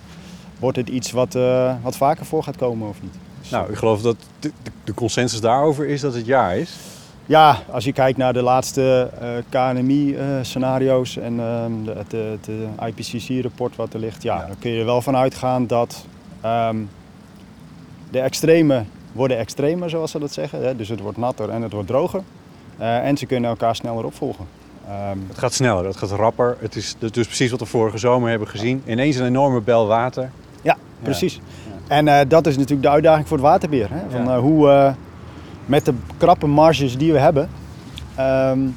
wordt 0.60 0.78
dit 0.78 0.90
iets 0.90 1.12
wat, 1.12 1.38
wat 1.82 1.98
vaker 1.98 2.26
voor 2.26 2.44
gaat 2.44 2.58
komen 2.58 2.90
of 2.90 3.02
niet? 3.02 3.16
Nou, 3.52 3.70
ik 3.70 3.78
geloof 3.78 4.02
dat 4.02 4.16
de, 4.40 4.52
de, 4.84 4.94
consensus 4.94 5.42
daarover 5.42 5.88
is 5.88 6.02
dat 6.02 6.14
het 6.14 6.26
ja 6.26 6.52
is. 6.52 6.76
Ja, 7.26 7.60
als 7.72 7.84
je 7.84 7.94
kijkt 7.94 8.18
naar 8.18 8.34
de 8.34 8.42
laatste 8.42 9.10
KNMI-scenario's 9.50 11.18
en 11.18 11.38
het 11.88 12.10
de, 12.10 12.38
de 12.42 12.68
IPCC-rapport 12.86 13.76
wat 13.76 13.94
er 13.94 14.00
ligt, 14.00 14.24
ja, 14.24 14.36
ja, 14.36 14.48
dan 14.48 14.60
kun 14.60 14.72
je 14.72 14.80
er 14.80 14.86
wel 14.86 15.02
van 15.02 15.16
uitgaan 15.16 15.68
dat 15.68 16.06
um, 16.46 16.90
de 18.12 18.20
extreme 18.20 18.84
worden 19.12 19.38
extremer, 19.38 19.90
zoals 19.90 20.12
ze 20.12 20.20
dat 20.20 20.34
zeggen. 20.34 20.78
Dus 20.78 20.90
het 20.90 21.00
wordt 21.00 21.18
natter 21.18 21.50
en 21.50 21.62
het 21.62 21.72
wordt 21.72 21.88
droger. 21.88 22.22
Uh, 22.80 23.06
en 23.06 23.18
ze 23.18 23.26
kunnen 23.26 23.50
elkaar 23.50 23.76
sneller 23.76 24.06
opvolgen. 24.06 24.46
Um, 24.90 25.26
het 25.28 25.38
gaat 25.38 25.54
sneller, 25.54 25.86
het 25.86 25.98
gaat 25.98 26.12
rapper. 26.12 26.58
Het 26.60 26.76
is 26.76 26.96
dus 27.00 27.26
precies 27.26 27.52
wat 27.52 27.60
we 27.60 27.66
vorige 27.66 27.98
zomer 27.98 28.30
hebben 28.30 28.48
gezien. 28.48 28.84
Ineens 28.86 29.16
een 29.16 29.26
enorme 29.26 29.62
bel 29.62 29.88
water. 29.88 30.32
Ja, 30.62 30.78
precies. 31.02 31.36
Ja. 31.36 31.42
En 31.94 32.08
uh, 32.08 32.20
dat 32.28 32.48
is 32.48 32.56
natuurlijk 32.56 32.82
de 32.82 32.90
uitdaging 32.90 33.28
voor 33.28 33.38
het 33.38 33.46
waterbeheer. 33.46 33.90
Hè? 33.90 34.10
Van, 34.10 34.24
ja. 34.24 34.36
uh, 34.36 34.40
hoe 34.40 34.96
met 35.66 35.86
de 35.86 35.94
krappe 36.18 36.48
marges 36.48 36.98
die 36.98 37.12
we 37.12 37.20
hebben, 37.20 37.50
um, 38.20 38.76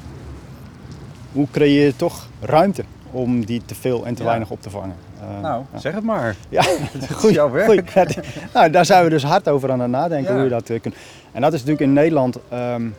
hoe 1.31 1.47
creëer 1.51 1.85
je 1.85 1.95
toch 1.95 2.27
ruimte 2.41 2.83
om 3.11 3.45
die 3.45 3.61
te 3.65 3.75
veel 3.75 4.05
en 4.05 4.13
te 4.13 4.21
ja. 4.21 4.27
weinig 4.27 4.49
op 4.49 4.61
te 4.61 4.69
vangen? 4.69 4.95
Nou, 5.41 5.63
zeg 5.75 5.93
het 5.93 6.03
maar. 6.03 6.35
Ja, 6.49 6.63
goed. 7.19 7.33
jouw 7.33 7.51
werk. 7.51 7.93
Nou, 8.53 8.69
daar 8.69 8.85
zijn 8.85 9.03
we 9.03 9.09
dus 9.09 9.23
hard 9.23 9.49
over 9.49 9.71
aan 9.71 9.79
het 9.79 9.89
nadenken 9.89 10.33
hoe 10.33 10.43
je 10.43 10.49
dat 10.49 10.71
kunt. 10.81 10.95
En 11.31 11.41
dat 11.41 11.53
is 11.53 11.59
natuurlijk 11.59 11.87
in 11.87 11.93
Nederland 11.93 12.37
um, 12.53 12.95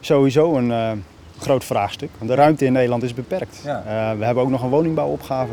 sowieso 0.00 0.56
een 0.56 1.02
groot 1.38 1.64
vraagstuk. 1.64 2.10
Want 2.18 2.30
de 2.30 2.36
ruimte 2.36 2.64
in 2.64 2.72
Nederland 2.72 3.02
is 3.02 3.14
beperkt. 3.14 3.62
We 4.18 4.24
hebben 4.24 4.42
ook 4.42 4.50
nog 4.50 4.62
een 4.62 4.68
woningbouwopgave. 4.68 5.52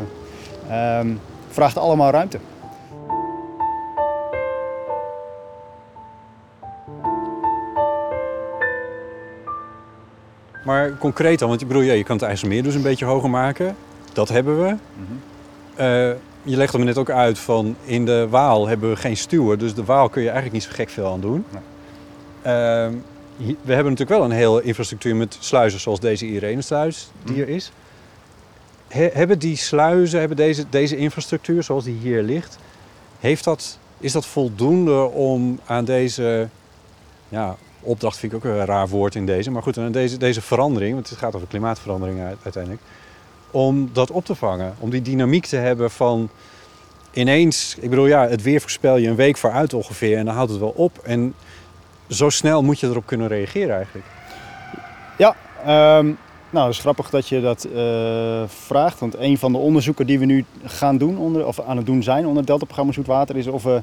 Um, 1.00 1.20
vraagt 1.48 1.78
allemaal 1.78 2.10
ruimte. 2.10 2.38
Maar 10.64 10.98
concreet 10.98 11.38
dan, 11.38 11.48
want 11.48 11.60
ik 11.60 11.66
bedoel, 11.66 11.82
ja, 11.82 11.92
je 11.92 12.04
kan 12.04 12.16
het 12.16 12.24
IJsselmeer 12.24 12.62
dus 12.62 12.74
een 12.74 12.82
beetje 12.82 13.04
hoger 13.04 13.30
maken. 13.30 13.76
Dat 14.12 14.28
hebben 14.28 14.62
we. 14.62 14.70
Mm 14.70 15.06
-hmm. 15.06 15.20
Uh, 15.78 16.12
je 16.42 16.56
legt 16.56 16.72
hem 16.72 16.84
net 16.84 16.98
ook 16.98 17.10
uit 17.10 17.38
van 17.38 17.76
in 17.84 18.04
de 18.04 18.28
Waal 18.28 18.66
hebben 18.66 18.90
we 18.90 18.96
geen 18.96 19.16
stuwen, 19.16 19.58
dus 19.58 19.74
de 19.74 19.84
Waal 19.84 20.08
kun 20.08 20.22
je 20.22 20.30
eigenlijk 20.30 20.54
niet 20.56 20.70
zo 20.70 20.74
gek 20.74 20.88
veel 20.88 21.12
aan 21.12 21.20
doen. 21.20 21.44
Nee. 21.50 21.62
Uh, 22.46 22.92
we 23.36 23.72
hebben 23.72 23.92
natuurlijk 23.92 24.18
wel 24.18 24.24
een 24.24 24.36
hele 24.36 24.62
infrastructuur 24.62 25.16
met 25.16 25.36
sluizen 25.40 25.80
zoals 25.80 26.00
deze 26.00 26.26
Irene-sluis 26.26 27.10
die 27.24 27.42
er 27.42 27.48
is. 27.48 27.72
He, 28.88 29.08
hebben 29.12 29.38
die 29.38 29.56
sluizen, 29.56 30.18
hebben 30.18 30.36
deze, 30.36 30.64
deze 30.70 30.96
infrastructuur 30.96 31.62
zoals 31.62 31.84
die 31.84 31.98
hier 32.02 32.22
ligt, 32.22 32.58
heeft 33.20 33.44
dat, 33.44 33.78
is 33.98 34.12
dat 34.12 34.26
voldoende 34.26 35.02
om 35.02 35.60
aan 35.66 35.84
deze 35.84 36.48
ja, 37.28 37.56
opdracht, 37.84 38.18
vind 38.18 38.32
ik 38.32 38.38
ook 38.38 38.44
een 38.44 38.64
raar 38.64 38.88
woord 38.88 39.14
in 39.14 39.26
deze, 39.26 39.50
maar 39.50 39.62
goed, 39.62 39.92
deze, 39.92 40.16
deze 40.16 40.40
verandering, 40.40 40.94
want 40.94 41.08
het 41.08 41.18
gaat 41.18 41.34
over 41.34 41.48
klimaatverandering 41.48 42.20
uiteindelijk 42.42 42.82
om 43.54 43.90
dat 43.92 44.10
op 44.10 44.24
te 44.24 44.34
vangen. 44.34 44.74
Om 44.78 44.90
die 44.90 45.02
dynamiek 45.02 45.46
te 45.46 45.56
hebben 45.56 45.90
van 45.90 46.28
ineens, 47.12 47.76
ik 47.80 47.90
bedoel 47.90 48.06
ja, 48.06 48.28
het 48.28 48.42
weer 48.42 48.60
voorspel 48.60 48.96
je 48.96 49.08
een 49.08 49.14
week 49.14 49.36
vooruit 49.36 49.74
ongeveer 49.74 50.16
en 50.18 50.24
dan 50.24 50.34
houdt 50.34 50.50
het 50.50 50.60
wel 50.60 50.74
op. 50.76 50.98
En 50.98 51.34
zo 52.08 52.28
snel 52.28 52.62
moet 52.62 52.80
je 52.80 52.86
erop 52.86 53.06
kunnen 53.06 53.28
reageren 53.28 53.76
eigenlijk. 53.76 54.06
Ja, 55.18 55.36
um, 55.98 56.18
nou, 56.50 56.66
het 56.66 56.74
is 56.74 56.80
grappig 56.80 57.10
dat 57.10 57.28
je 57.28 57.40
dat 57.40 57.66
uh, 57.74 58.42
vraagt. 58.46 59.00
Want 59.00 59.16
een 59.16 59.38
van 59.38 59.52
de 59.52 59.58
onderzoeken 59.58 60.06
die 60.06 60.18
we 60.18 60.24
nu 60.24 60.44
gaan 60.64 60.98
doen, 60.98 61.18
onder, 61.18 61.46
of 61.46 61.60
aan 61.60 61.76
het 61.76 61.86
doen 61.86 62.02
zijn 62.02 62.22
onder 62.22 62.36
het 62.36 62.46
Delta-programma 62.46 62.92
Zoetwater, 62.92 63.36
is 63.36 63.46
of 63.46 63.62
we 63.62 63.82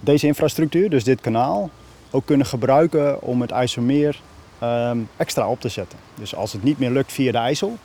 deze 0.00 0.26
infrastructuur, 0.26 0.90
dus 0.90 1.04
dit 1.04 1.20
kanaal, 1.20 1.70
ook 2.10 2.26
kunnen 2.26 2.46
gebruiken 2.46 3.22
om 3.22 3.40
het 3.40 3.50
IJsselmeer 3.50 4.20
um, 4.62 5.08
extra 5.16 5.48
op 5.48 5.60
te 5.60 5.68
zetten. 5.68 5.98
Dus 6.14 6.34
als 6.34 6.52
het 6.52 6.62
niet 6.62 6.78
meer 6.78 6.90
lukt 6.90 7.12
via 7.12 7.32
de 7.32 7.38
IJssel, 7.38 7.76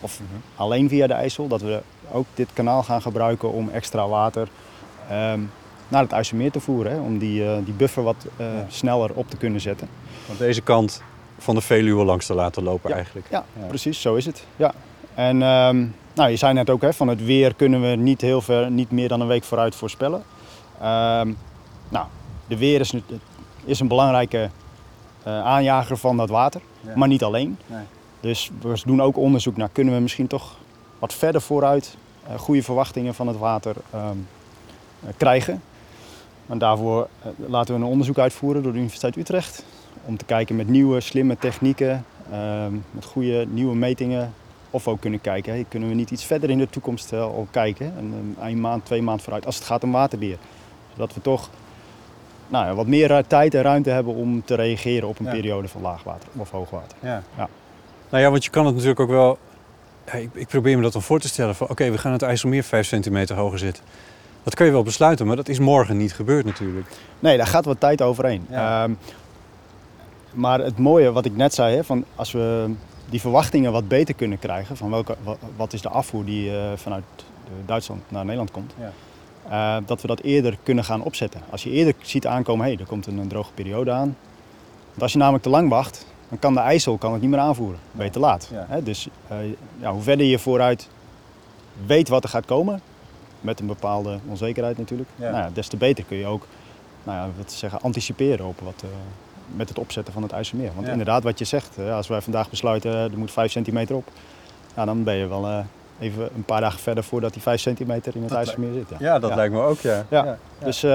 of 0.00 0.20
mm-hmm. 0.20 0.42
alleen 0.56 0.88
via 0.88 1.06
de 1.06 1.12
IJssel, 1.12 1.48
dat 1.48 1.60
we 1.60 1.80
ook 2.12 2.26
dit 2.34 2.48
kanaal 2.52 2.82
gaan 2.82 3.02
gebruiken 3.02 3.52
om 3.52 3.68
extra 3.68 4.08
water 4.08 4.48
um, 5.12 5.50
naar 5.88 6.02
het 6.02 6.12
IJsselmeer 6.12 6.50
te 6.50 6.60
voeren. 6.60 6.92
Hè, 6.92 6.98
om 6.98 7.18
die, 7.18 7.42
uh, 7.42 7.56
die 7.64 7.74
buffer 7.74 8.02
wat 8.02 8.26
ja. 8.36 8.66
sneller 8.68 9.10
op 9.14 9.30
te 9.30 9.36
kunnen 9.36 9.60
zetten. 9.60 9.88
Van 10.26 10.36
deze 10.38 10.60
kant 10.60 11.02
van 11.38 11.54
de 11.54 11.60
Veluwe 11.60 12.04
langs 12.04 12.26
te 12.26 12.34
laten 12.34 12.62
lopen 12.62 12.90
ja, 12.90 12.96
eigenlijk. 12.96 13.26
Ja, 13.30 13.44
ja, 13.60 13.66
precies, 13.66 14.00
zo 14.00 14.14
is 14.14 14.26
het. 14.26 14.44
Ja. 14.56 14.72
En 15.14 15.42
um, 15.42 15.94
nou, 16.14 16.30
je 16.30 16.36
zei 16.36 16.52
net 16.52 16.70
ook, 16.70 16.82
hè, 16.82 16.92
van 16.92 17.08
het 17.08 17.24
weer 17.24 17.54
kunnen 17.54 17.80
we 17.80 17.88
niet 17.88 18.20
heel 18.20 18.40
ver, 18.40 18.70
niet 18.70 18.90
meer 18.90 19.08
dan 19.08 19.20
een 19.20 19.26
week 19.26 19.44
vooruit 19.44 19.74
voorspellen. 19.74 20.22
Um, 20.82 21.36
nou, 21.88 22.06
de 22.46 22.56
weer 22.56 22.80
is, 22.80 22.94
is 23.64 23.80
een 23.80 23.88
belangrijke 23.88 24.50
uh, 25.26 25.44
aanjager 25.44 25.96
van 25.96 26.16
dat 26.16 26.28
water, 26.28 26.60
maar 26.94 27.08
niet 27.08 27.22
alleen. 27.22 27.58
Nee. 27.66 27.84
Dus 28.20 28.50
we 28.60 28.80
doen 28.84 29.02
ook 29.02 29.16
onderzoek 29.16 29.56
naar 29.56 29.68
kunnen 29.72 29.94
we 29.94 30.00
misschien 30.00 30.26
toch 30.26 30.56
wat 30.98 31.14
verder 31.14 31.40
vooruit 31.40 31.96
uh, 32.28 32.38
goede 32.38 32.62
verwachtingen 32.62 33.14
van 33.14 33.26
het 33.26 33.38
water 33.38 33.76
um, 33.94 34.28
uh, 35.04 35.10
krijgen. 35.16 35.62
En 36.46 36.58
daarvoor 36.58 37.08
laten 37.36 37.74
we 37.74 37.80
een 37.80 37.86
onderzoek 37.86 38.18
uitvoeren 38.18 38.62
door 38.62 38.72
de 38.72 38.78
Universiteit 38.78 39.16
Utrecht. 39.16 39.64
Om 40.04 40.16
te 40.16 40.24
kijken 40.24 40.56
met 40.56 40.68
nieuwe, 40.68 41.00
slimme 41.00 41.36
technieken, 41.38 42.04
um, 42.32 42.84
met 42.90 43.04
goede 43.04 43.46
nieuwe 43.48 43.74
metingen. 43.74 44.34
Of 44.70 44.88
ook 44.88 45.00
kunnen 45.00 45.20
kijken, 45.20 45.52
hey, 45.52 45.64
kunnen 45.68 45.88
we 45.88 45.94
niet 45.94 46.10
iets 46.10 46.24
verder 46.24 46.50
in 46.50 46.58
de 46.58 46.68
toekomst 46.68 47.12
al 47.12 47.48
kijken. 47.50 47.94
En, 47.96 48.36
een 48.40 48.60
maand, 48.60 48.84
twee 48.84 49.02
maanden 49.02 49.24
vooruit, 49.24 49.46
als 49.46 49.54
het 49.54 49.64
gaat 49.64 49.82
om 49.82 49.92
waterbeheer. 49.92 50.38
Zodat 50.92 51.14
we 51.14 51.20
toch 51.20 51.50
nou 52.50 52.66
ja, 52.66 52.74
wat 52.74 52.86
meer 52.86 53.24
tijd 53.26 53.54
en 53.54 53.62
ruimte 53.62 53.90
hebben 53.90 54.14
om 54.14 54.44
te 54.44 54.54
reageren 54.54 55.08
op 55.08 55.18
een 55.18 55.24
ja. 55.24 55.30
periode 55.30 55.68
van 55.68 55.80
laagwater 55.80 56.28
of 56.36 56.50
hoogwater. 56.50 56.96
Ja. 57.00 57.22
ja. 57.36 57.48
Nou 58.10 58.22
ja, 58.22 58.30
want 58.30 58.44
je 58.44 58.50
kan 58.50 58.64
het 58.66 58.74
natuurlijk 58.74 59.00
ook 59.00 59.08
wel 59.08 59.38
ik, 60.18 60.30
ik, 60.32 60.46
probeer 60.46 60.76
me 60.76 60.82
dat 60.82 60.92
dan 60.92 61.02
voor 61.02 61.20
te 61.20 61.28
stellen 61.28 61.54
van 61.54 61.68
oké, 61.68 61.90
we 61.90 61.98
gaan 61.98 62.12
het 62.12 62.22
IJsselmeer 62.22 62.62
5 62.62 62.86
centimeter 62.86 63.36
hoger 63.36 63.58
zetten. 63.58 63.84
Dat 64.42 64.54
kun 64.54 64.66
je 64.66 64.72
wel 64.72 64.82
besluiten, 64.82 65.26
maar 65.26 65.36
dat 65.36 65.48
is 65.48 65.58
morgen 65.58 65.96
niet 65.96 66.14
gebeurd 66.14 66.44
natuurlijk. 66.44 66.86
Nee, 67.18 67.36
daar 67.36 67.46
gaat 67.46 67.64
wat 67.64 67.80
tijd 67.80 68.02
overheen. 68.02 68.46
Um, 68.52 68.98
maar 70.32 70.58
het 70.60 70.78
mooie 70.78 71.12
wat 71.12 71.24
ik 71.24 71.36
net 71.36 71.54
zei, 71.54 71.76
hè, 71.76 71.84
van 71.84 72.04
als 72.14 72.32
we 72.32 72.70
die 73.08 73.20
verwachtingen 73.20 73.72
wat 73.72 73.88
beter 73.88 74.14
kunnen 74.14 74.38
krijgen, 74.38 74.76
van 74.76 74.90
welke, 74.90 75.16
wat, 75.56 75.72
is 75.72 75.82
de 75.82 75.88
afvoer 75.88 76.24
die 76.24 76.50
uh, 76.50 76.72
vanuit 76.76 77.04
Duitsland 77.66 78.02
naar 78.08 78.22
Nederland 78.22 78.50
komt, 78.50 78.74
ja. 78.78 78.92
Uh, 79.50 79.76
dat 79.86 80.00
we 80.00 80.06
dat 80.06 80.20
eerder 80.20 80.58
kunnen 80.62 80.84
gaan 80.84 81.02
opzetten. 81.02 81.40
Als 81.50 81.62
je 81.62 81.70
eerder 81.70 81.94
ziet 82.00 82.26
aankomen, 82.26 82.64
hé, 82.64 82.70
hey, 82.72 82.80
er 82.80 82.86
komt 82.86 83.06
een, 83.06 83.18
een 83.18 83.28
droge 83.28 83.52
periode 83.52 83.90
aan. 83.90 84.16
Want 84.88 85.02
als 85.02 85.12
je 85.12 85.18
namelijk 85.18 85.42
te 85.42 85.50
lang 85.50 85.68
wacht, 85.68 86.06
dan 86.28 86.38
kan 86.38 86.54
de 86.54 86.60
IJssel 86.60 86.98
kan 86.98 87.12
het 87.12 87.20
niet 87.20 87.30
meer 87.30 87.40
aanvoeren. 87.40 87.78
Ben 87.92 88.04
je 88.04 88.12
te 88.12 88.18
laat. 88.18 88.48
Ja. 88.52 88.66
Hè? 88.68 88.82
Dus 88.82 89.08
uh, 89.32 89.38
ja, 89.80 89.92
hoe 89.92 90.02
verder 90.02 90.26
je 90.26 90.38
vooruit 90.38 90.88
weet 91.86 92.08
wat 92.08 92.24
er 92.24 92.28
gaat 92.28 92.44
komen, 92.44 92.80
met 93.40 93.60
een 93.60 93.66
bepaalde 93.66 94.18
onzekerheid 94.28 94.78
natuurlijk, 94.78 95.08
ja. 95.16 95.30
Nou 95.30 95.52
des 95.52 95.68
te 95.68 95.76
beter 95.76 96.04
kun 96.04 96.16
je 96.16 96.26
ook 96.26 96.46
nou 97.04 97.18
ja, 97.18 97.28
wat 97.36 97.52
zeggen, 97.52 97.80
anticiperen 97.80 98.46
op 98.46 98.60
wat, 98.60 98.84
met 99.56 99.68
het 99.68 99.78
opzetten 99.78 100.12
van 100.12 100.22
het 100.22 100.32
IJsselmeer. 100.32 100.70
Want 100.74 100.88
inderdaad, 100.88 101.22
wat 101.22 101.38
je 101.38 101.44
zegt, 101.44 101.78
als 101.78 102.08
wij 102.08 102.20
vandaag 102.20 102.50
besluiten 102.50 102.92
er 102.92 103.18
moet 103.18 103.30
5 103.30 103.52
centimeter 103.52 103.96
op, 103.96 104.08
ja, 104.76 104.84
dan 104.84 105.04
ben 105.04 105.14
je 105.14 105.26
wel 105.26 105.64
even 106.00 106.28
een 106.34 106.44
paar 106.44 106.60
dagen 106.60 106.80
verder 106.80 107.04
voordat 107.04 107.32
die 107.32 107.42
5 107.42 107.60
centimeter 107.60 108.16
in 108.16 108.22
het 108.22 108.32
IJsselmeer 108.32 108.72
zit. 108.72 108.98
Ja, 108.98 109.18
dat 109.18 109.34
lijkt 109.34 109.54
me 109.54 109.60
ook, 109.60 109.80
ja. 109.80 110.04
ja. 110.08 110.38
Dus 110.64 110.84
uh, 110.84 110.90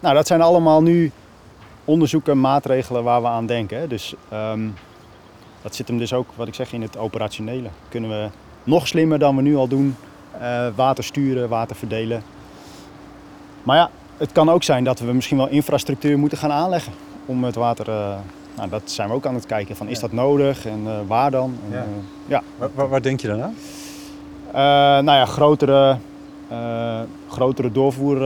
nou, 0.00 0.14
dat 0.14 0.26
zijn 0.26 0.42
allemaal 0.42 0.82
nu 0.82 1.12
onderzoeken, 1.84 2.40
maatregelen 2.40 3.04
waar 3.04 3.22
we 3.22 3.28
aan 3.28 3.46
denken. 3.46 3.88
Dus 3.88 4.14
um, 4.32 4.74
dat 5.62 5.74
zit 5.74 5.88
hem 5.88 5.98
dus 5.98 6.12
ook, 6.12 6.26
wat 6.34 6.48
ik 6.48 6.54
zeg, 6.54 6.72
in 6.72 6.82
het 6.82 6.96
operationele. 6.96 7.68
Kunnen 7.88 8.10
we 8.10 8.28
nog 8.64 8.86
slimmer 8.86 9.18
dan 9.18 9.36
we 9.36 9.42
nu 9.42 9.56
al 9.56 9.68
doen, 9.68 9.96
uh, 10.40 10.66
water 10.74 11.04
sturen, 11.04 11.48
water 11.48 11.76
verdelen. 11.76 12.22
Maar 13.62 13.76
ja, 13.76 13.90
het 14.16 14.32
kan 14.32 14.50
ook 14.50 14.62
zijn 14.62 14.84
dat 14.84 14.98
we 15.00 15.12
misschien 15.12 15.36
wel 15.36 15.48
infrastructuur 15.48 16.18
moeten 16.18 16.38
gaan 16.38 16.52
aanleggen 16.52 16.92
om 17.26 17.44
het 17.44 17.54
water. 17.54 17.88
Uh, 17.88 18.14
nou, 18.56 18.68
dat 18.68 18.82
zijn 18.84 19.08
we 19.08 19.14
ook 19.14 19.26
aan 19.26 19.34
het 19.34 19.46
kijken. 19.46 19.76
Van, 19.76 19.88
is 19.88 20.00
dat 20.00 20.12
nodig 20.12 20.66
en 20.66 20.82
uh, 20.84 20.98
waar 21.06 21.30
dan? 21.30 21.58
En, 21.70 21.76
ja. 21.76 21.84
Ja. 22.26 22.42
Waar, 22.58 22.68
waar, 22.74 22.88
waar, 22.88 23.02
denk 23.02 23.20
je 23.20 23.28
dan 23.28 23.42
aan? 23.42 23.54
Nou 24.52 25.04
ja, 25.04 25.24
grotere, 25.24 25.96
grotere 27.28 27.72
doorvoer. 27.72 28.18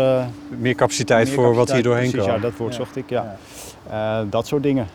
meer 0.49 0.75
capaciteit 0.75 1.27
meer 1.27 1.35
voor 1.35 1.45
capaciteit, 1.45 1.69
wat 1.69 1.73
hier 1.73 1.83
doorheen 1.83 2.11
precies, 2.11 2.27
kan. 2.27 2.37
Ja, 2.37 2.41
dat 2.41 2.57
woord 2.57 2.75
zocht 2.75 2.97
ik. 2.97 3.11
Ja. 3.11 3.37
ja. 3.91 4.25
dat 4.31 4.47
soort 4.47 4.63
dingen. 4.63 4.87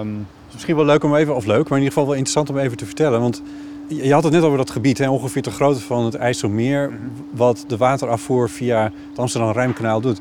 Um, 0.00 0.26
is 0.50 0.52
misschien 0.52 0.76
wel 0.76 0.84
leuk 0.84 1.04
om 1.04 1.14
even, 1.14 1.36
of 1.36 1.46
leuk, 1.46 1.68
maar 1.68 1.78
in 1.78 1.84
ieder 1.84 1.92
geval 1.92 2.04
wel 2.04 2.16
interessant 2.16 2.50
om 2.50 2.58
even 2.58 2.76
te 2.76 2.86
vertellen. 2.86 3.20
Want 3.20 3.42
je 3.88 4.12
had 4.12 4.22
het 4.24 4.32
net 4.32 4.42
over 4.42 4.58
dat 4.58 4.70
gebied, 4.70 4.98
hè, 4.98 5.08
ongeveer 5.08 5.42
de 5.42 5.50
grootte 5.50 5.80
van 5.80 6.04
het 6.04 6.14
IJsselmeer, 6.14 6.92
wat 7.30 7.64
de 7.68 7.76
waterafvoer 7.76 8.50
via 8.50 8.92
het 9.10 9.18
Amsterdam-Rijnkanaal 9.18 10.00
doet. 10.00 10.20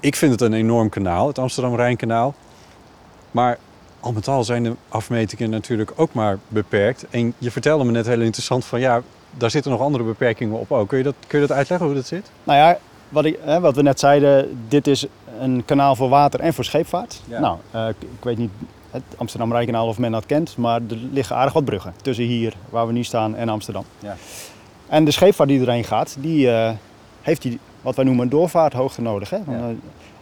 Ik 0.00 0.16
vind 0.16 0.32
het 0.32 0.40
een 0.40 0.52
enorm 0.52 0.88
kanaal, 0.88 1.26
het 1.26 1.38
Amsterdam-Rijnkanaal. 1.38 2.34
Maar 3.30 3.58
al 4.00 4.12
met 4.12 4.28
al 4.28 4.44
zijn 4.44 4.62
de 4.62 4.72
afmetingen 4.88 5.50
natuurlijk 5.50 5.92
ook 5.96 6.12
maar 6.12 6.38
beperkt. 6.48 7.06
En 7.10 7.34
je 7.38 7.50
vertelde 7.50 7.84
me 7.84 7.90
net 7.90 8.06
heel 8.06 8.20
interessant 8.20 8.64
van 8.64 8.80
ja, 8.80 9.02
daar 9.36 9.50
zitten 9.50 9.70
nog 9.70 9.80
andere 9.80 10.04
beperkingen 10.04 10.58
op 10.58 10.72
ook. 10.72 10.88
Kun 10.88 10.98
je 10.98 11.04
dat, 11.04 11.14
kun 11.26 11.40
je 11.40 11.46
dat 11.46 11.56
uitleggen 11.56 11.86
hoe 11.86 11.96
dat 11.96 12.06
zit? 12.06 12.30
Nou 12.44 12.58
ja, 12.58 12.78
wat, 13.08 13.24
ik, 13.24 13.38
hè, 13.40 13.60
wat 13.60 13.76
we 13.76 13.82
net 13.82 14.00
zeiden, 14.00 14.58
dit 14.68 14.86
is 14.86 15.06
een 15.40 15.64
kanaal 15.64 15.96
voor 15.96 16.08
water 16.08 16.40
en 16.40 16.54
voor 16.54 16.64
scheepvaart. 16.64 17.22
Ja. 17.24 17.40
Nou, 17.40 17.58
uh, 17.74 17.88
ik, 17.88 17.96
ik 18.00 18.24
weet 18.24 18.38
niet 18.38 18.50
het 18.90 19.02
Amsterdam-Rijnkanaal 19.16 19.88
of 19.88 19.98
men 19.98 20.12
dat 20.12 20.26
kent, 20.26 20.56
maar 20.56 20.80
er 20.88 20.96
liggen 21.12 21.36
aardig 21.36 21.52
wat 21.52 21.64
bruggen 21.64 21.94
tussen 22.02 22.24
hier, 22.24 22.54
waar 22.70 22.86
we 22.86 22.92
nu 22.92 23.04
staan, 23.04 23.36
en 23.36 23.48
Amsterdam. 23.48 23.84
Ja. 23.98 24.16
En 24.86 25.04
de 25.04 25.10
scheepvaart 25.10 25.48
die 25.48 25.60
erheen 25.60 25.84
gaat, 25.84 26.16
die 26.20 26.46
uh, 26.46 26.70
heeft 27.22 27.42
die, 27.42 27.58
wat 27.80 27.96
wij 27.96 28.04
noemen 28.04 28.24
een 28.24 28.30
doorvaarthoogte 28.30 29.02
nodig. 29.02 29.30
Hè? 29.30 29.36
Ja. 29.36 29.72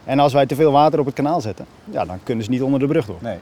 En 0.05 0.19
als 0.19 0.33
wij 0.33 0.45
te 0.45 0.55
veel 0.55 0.71
water 0.71 0.99
op 0.99 1.05
het 1.05 1.15
kanaal 1.15 1.41
zetten, 1.41 1.65
ja, 1.91 2.05
dan 2.05 2.19
kunnen 2.23 2.43
ze 2.43 2.49
niet 2.49 2.61
onder 2.61 2.79
de 2.79 2.87
brug 2.87 3.05
door. 3.05 3.17
Nee. 3.19 3.37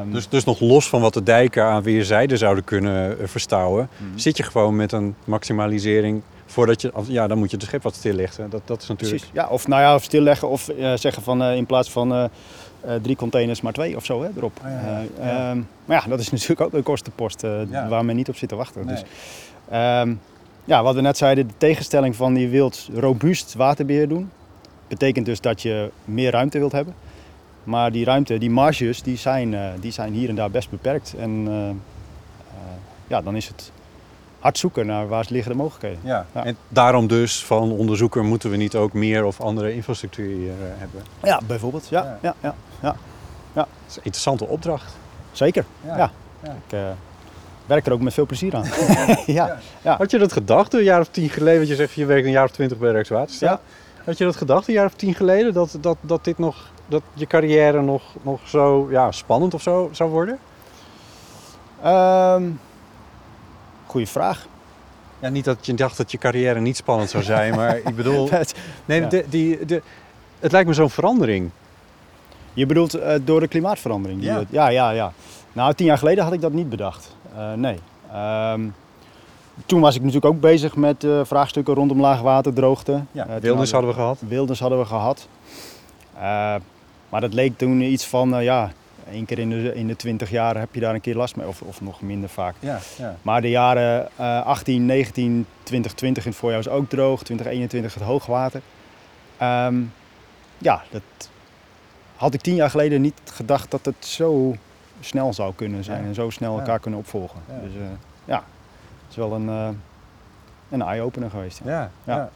Um, 0.00 0.12
dus, 0.12 0.28
dus 0.28 0.44
nog 0.44 0.60
los 0.60 0.88
van 0.88 1.00
wat 1.00 1.14
de 1.14 1.22
dijken 1.22 1.64
aan 1.64 1.82
weerszijden 1.82 2.38
zouden 2.38 2.64
kunnen 2.64 3.16
uh, 3.20 3.26
verstouwen, 3.26 3.88
mm-hmm. 3.98 4.18
zit 4.18 4.36
je 4.36 4.42
gewoon 4.42 4.76
met 4.76 4.92
een 4.92 5.14
maximalisering 5.24 6.22
voordat 6.46 6.82
je, 6.82 6.92
ja, 7.06 7.26
dan 7.26 7.38
moet 7.38 7.50
je 7.50 7.56
de 7.56 7.64
schip 7.64 7.82
wat 7.82 7.94
stilleggen. 7.94 8.50
Dat, 8.50 8.62
dat 8.64 8.82
is 8.82 8.88
natuurlijk. 8.88 9.20
Precies. 9.20 9.40
Ja, 9.40 9.48
of 9.48 9.68
nou 9.68 9.82
ja, 9.82 9.94
of 9.94 10.02
stilleggen 10.02 10.48
of 10.48 10.68
uh, 10.68 10.96
zeggen 10.96 11.22
van 11.22 11.42
uh, 11.42 11.56
in 11.56 11.66
plaats 11.66 11.90
van 11.90 12.12
uh, 12.12 12.24
drie 13.02 13.16
containers 13.16 13.60
maar 13.60 13.72
twee 13.72 13.96
of 13.96 14.04
zo 14.04 14.22
hè, 14.22 14.28
erop. 14.36 14.60
Oh, 14.64 14.70
ja, 14.70 15.02
ja. 15.20 15.50
Um, 15.50 15.68
maar 15.84 16.02
ja, 16.02 16.08
dat 16.08 16.20
is 16.20 16.30
natuurlijk 16.32 16.60
ook 16.60 16.72
een 16.72 16.82
kostenpost 16.82 17.42
ja. 17.70 17.88
waar 17.88 18.04
men 18.04 18.16
niet 18.16 18.28
op 18.28 18.36
zit 18.36 18.48
te 18.48 18.56
wachten. 18.56 18.86
Nee. 18.86 18.94
Dus, 18.94 19.04
um, 19.72 20.20
ja, 20.64 20.82
wat 20.82 20.94
we 20.94 21.00
net 21.00 21.16
zeiden, 21.16 21.46
de 21.46 21.54
tegenstelling 21.56 22.16
van 22.16 22.36
je 22.36 22.48
wilt 22.48 22.88
robuust 22.94 23.54
waterbeheer 23.54 24.08
doen, 24.08 24.30
betekent 24.88 25.26
dus 25.26 25.40
dat 25.40 25.62
je 25.62 25.90
meer 26.04 26.30
ruimte 26.30 26.58
wilt 26.58 26.72
hebben. 26.72 26.94
Maar 27.64 27.92
die 27.92 28.04
ruimte, 28.04 28.38
die 28.38 28.50
marges, 28.50 29.02
die 29.02 29.16
zijn, 29.16 29.52
uh, 29.52 29.68
die 29.80 29.92
zijn 29.92 30.12
hier 30.12 30.28
en 30.28 30.34
daar 30.34 30.50
best 30.50 30.70
beperkt. 30.70 31.14
En 31.18 31.30
uh, 31.30 31.68
uh, 31.68 31.74
ja, 33.06 33.22
dan 33.22 33.36
is 33.36 33.48
het 33.48 33.72
hard 34.38 34.58
zoeken 34.58 34.86
naar 34.86 35.08
waar 35.08 35.26
liggen 35.28 35.52
de 35.52 35.58
mogelijkheden. 35.58 35.98
Ja. 36.02 36.26
ja. 36.34 36.44
En 36.44 36.56
daarom 36.68 37.06
dus 37.06 37.44
van 37.44 37.72
onderzoeker 37.72 38.24
moeten 38.24 38.50
we 38.50 38.56
niet 38.56 38.74
ook 38.74 38.92
meer 38.92 39.24
of 39.24 39.40
andere 39.40 39.74
infrastructuur 39.74 40.36
hier 40.36 40.52
hebben? 40.58 41.02
Ja, 41.22 41.40
bijvoorbeeld. 41.46 41.88
Ja, 41.88 42.18
ja. 42.22 42.34
ja, 42.42 42.54
ja, 42.82 42.96
ja. 43.52 43.60
Dat 43.62 43.66
is 43.88 43.96
een 43.96 44.04
interessante 44.04 44.46
opdracht. 44.46 44.96
Zeker, 45.32 45.64
ja. 45.84 45.96
ja. 45.96 46.10
Ik 46.68 46.78
werk 47.66 47.86
er 47.86 47.92
ook 47.92 48.00
met 48.00 48.14
veel 48.14 48.26
plezier 48.26 48.54
aan. 48.54 48.64
ja. 49.26 49.58
Ja. 49.82 49.96
Had 49.96 50.10
je 50.10 50.18
dat 50.18 50.32
gedacht 50.32 50.74
een 50.74 50.82
jaar 50.82 51.00
of 51.00 51.08
tien 51.08 51.28
geleden? 51.28 51.56
Want 51.56 51.68
je 51.68 51.74
zegt 51.74 51.92
je 51.92 52.06
werkt 52.06 52.26
een 52.26 52.32
jaar 52.32 52.44
of 52.44 52.50
twintig 52.50 52.78
bij 52.78 52.90
Rijkswaterstaat. 52.90 53.48
Ja. 53.48 53.60
Had 54.06 54.18
je 54.18 54.24
dat 54.24 54.36
gedacht 54.36 54.68
een 54.68 54.74
jaar 54.74 54.86
of 54.86 54.94
tien 54.94 55.14
geleden? 55.14 55.52
Dat, 55.52 55.78
dat, 55.80 55.96
dat, 56.00 56.24
dit 56.24 56.38
nog, 56.38 56.70
dat 56.86 57.02
je 57.14 57.26
carrière 57.26 57.82
nog, 57.82 58.02
nog 58.22 58.40
zo 58.44 58.90
ja, 58.90 59.12
spannend 59.12 59.54
of 59.54 59.62
zo 59.62 59.88
zou 59.92 60.10
worden? 60.10 60.38
Um, 61.86 62.60
goeie 63.86 64.06
vraag. 64.06 64.46
Ja, 65.18 65.28
niet 65.28 65.44
dat 65.44 65.66
je 65.66 65.74
dacht 65.74 65.96
dat 65.96 66.10
je 66.10 66.18
carrière 66.18 66.60
niet 66.60 66.76
spannend 66.76 67.10
zou 67.10 67.22
zijn, 67.22 67.54
maar 67.54 67.76
ik 67.76 67.96
bedoel... 68.02 68.28
Nee, 68.84 69.00
ja. 69.00 69.08
de, 69.08 69.24
die, 69.28 69.64
de, 69.64 69.82
het 70.38 70.52
lijkt 70.52 70.68
me 70.68 70.74
zo'n 70.74 70.90
verandering. 70.90 71.50
Je 72.52 72.66
bedoelt 72.66 72.96
uh, 72.96 73.14
door 73.24 73.40
de 73.40 73.48
klimaatverandering? 73.48 74.20
Die, 74.20 74.30
ja. 74.30 74.44
ja, 74.50 74.68
ja, 74.68 74.90
ja. 74.90 75.12
Nou, 75.52 75.74
tien 75.74 75.86
jaar 75.86 75.98
geleden 75.98 76.24
had 76.24 76.32
ik 76.32 76.40
dat 76.40 76.52
niet 76.52 76.68
bedacht. 76.68 77.16
Uh, 77.36 77.52
nee. 77.52 77.78
Um, 78.52 78.74
toen 79.66 79.80
was 79.80 79.94
ik 79.94 80.00
natuurlijk 80.00 80.34
ook 80.34 80.40
bezig 80.40 80.76
met 80.76 81.04
uh, 81.04 81.20
vraagstukken 81.24 81.74
rondom 81.74 82.00
laagwaterdroogte. 82.00 83.02
Ja, 83.12 83.28
uh, 83.28 83.34
wilders 83.36 83.70
hadden 83.70 83.90
we 83.90 83.96
gehad. 83.96 84.22
Wilders 84.28 84.60
hadden 84.60 84.78
we 84.78 84.84
gehad. 84.84 85.28
Uh, 86.14 86.20
maar 87.08 87.20
dat 87.20 87.34
leek 87.34 87.58
toen 87.58 87.80
iets 87.80 88.06
van, 88.06 88.42
ja, 88.42 88.72
één 89.10 89.24
keer 89.24 89.38
in 89.38 89.50
de, 89.50 89.74
in 89.74 89.86
de 89.86 89.96
20 89.96 90.30
jaar 90.30 90.58
heb 90.58 90.74
je 90.74 90.80
daar 90.80 90.94
een 90.94 91.00
keer 91.00 91.16
last 91.16 91.36
mee. 91.36 91.46
Of, 91.46 91.62
of 91.62 91.80
nog 91.80 92.00
minder 92.00 92.28
vaak. 92.28 92.54
Ja, 92.58 92.78
ja. 92.98 93.16
Maar 93.22 93.40
de 93.40 93.50
jaren 93.50 94.08
18, 94.44 94.86
19, 94.86 95.46
2020 95.62 96.24
in 96.24 96.30
het 96.30 96.38
voorjaar 96.38 96.62
was 96.62 96.72
ook 96.72 96.88
droog. 96.88 97.22
2021 97.22 97.94
het 97.94 98.02
hoogwater. 98.02 98.60
Um, 99.42 99.92
ja, 100.58 100.82
dat 100.90 101.02
had 102.16 102.34
ik 102.34 102.40
tien 102.40 102.54
jaar 102.54 102.70
geleden 102.70 103.00
niet 103.00 103.20
gedacht 103.32 103.70
dat 103.70 103.84
het 103.84 104.06
zo 104.06 104.54
snel 105.00 105.32
zou 105.32 105.54
kunnen 105.54 105.84
zijn. 105.84 106.02
Ja. 106.02 106.08
En 106.08 106.14
zo 106.14 106.30
snel 106.30 106.58
elkaar 106.58 106.74
ja. 106.74 106.78
kunnen 106.78 107.00
opvolgen. 107.00 107.40
Dus 107.62 107.72
ja, 108.24 108.44
is 109.16 109.28
wel 109.28 109.32
een, 109.32 109.48
uh, 109.48 109.68
een 110.70 110.82
eye-opener 110.82 111.30
geweest. 111.30 111.60
Ja. 111.64 111.70
Ja, 111.70 111.90
ja. 112.14 112.30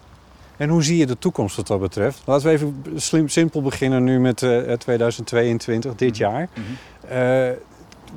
En 0.56 0.68
hoe 0.68 0.82
zie 0.82 0.96
je 0.96 1.06
de 1.06 1.18
toekomst 1.18 1.56
wat 1.56 1.66
dat 1.66 1.80
betreft? 1.80 2.22
Laten 2.24 2.46
we 2.46 2.52
even 2.52 2.82
slim, 2.96 3.28
simpel 3.28 3.62
beginnen 3.62 4.04
nu 4.04 4.20
met 4.20 4.42
uh, 4.42 4.72
2022, 4.72 5.94
dit 5.94 6.10
Mhm. 6.10 6.20
jaar. 6.20 6.48
Mm 6.54 6.64
-hmm. 6.64 7.16
uh, 7.16 7.52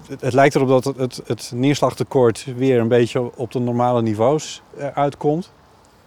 het, 0.07 0.21
het, 0.21 0.33
lijkt 0.33 0.55
erop 0.55 0.67
dat 0.67 0.83
het, 0.83 0.97
het, 0.97 1.21
het, 1.25 1.51
neerslagtekort 1.55 2.45
weer 2.55 2.79
een 2.79 2.87
beetje 2.87 3.37
op 3.37 3.51
de 3.51 3.59
normale 3.59 4.01
niveaus 4.01 4.61
uitkomt. 4.93 5.51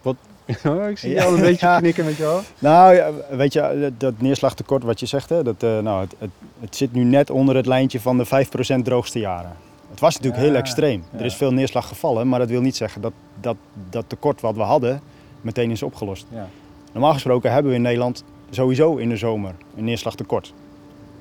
Wat, 0.02 0.16
ik 0.90 0.98
zie 0.98 1.10
je 1.10 1.24
al 1.24 1.34
een 1.34 1.40
beetje 1.40 1.76
knikken 1.78 2.04
met 2.04 2.16
je 2.16 2.24
hoofd. 2.24 2.52
Nou, 2.58 2.94
ja, 2.94 3.10
weet 3.30 3.52
je, 3.52 3.92
dat 3.98 4.14
neerslagtekort 4.20 4.82
wat 4.82 5.00
je 5.00 5.06
zegt, 5.06 5.28
hè, 5.28 5.42
dat, 5.42 5.62
uh, 5.62 5.78
nou, 5.78 6.00
het, 6.00 6.14
het, 6.18 6.30
het, 6.60 6.76
zit 6.76 6.92
nu 6.92 7.04
net 7.04 7.30
onder 7.30 7.56
het 7.56 7.66
lijntje 7.66 8.00
van 8.00 8.18
de 8.18 8.26
5% 8.26 8.82
droogste 8.82 9.18
jaren. 9.18 9.56
Het 9.96 10.04
was 10.04 10.14
natuurlijk 10.14 10.42
heel 10.42 10.54
extreem. 10.54 11.04
Er 11.18 11.24
is 11.24 11.34
veel 11.34 11.52
neerslag 11.52 11.88
gevallen, 11.88 12.28
maar 12.28 12.38
dat 12.38 12.48
wil 12.48 12.60
niet 12.60 12.76
zeggen 12.76 13.00
dat 13.00 13.12
dat, 13.40 13.56
dat 13.90 14.04
tekort 14.08 14.40
wat 14.40 14.54
we 14.54 14.62
hadden 14.62 15.00
meteen 15.40 15.70
is 15.70 15.82
opgelost. 15.82 16.26
Ja. 16.32 16.48
Normaal 16.92 17.12
gesproken 17.12 17.52
hebben 17.52 17.70
we 17.70 17.76
in 17.76 17.82
Nederland 17.82 18.24
sowieso 18.50 18.96
in 18.96 19.08
de 19.08 19.16
zomer 19.16 19.54
een 19.76 19.84
neerslagtekort. 19.84 20.52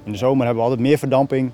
In 0.03 0.11
de 0.11 0.17
zomer 0.17 0.45
hebben 0.45 0.63
we 0.63 0.69
altijd 0.69 0.88
meer 0.88 0.97
verdamping 0.97 1.51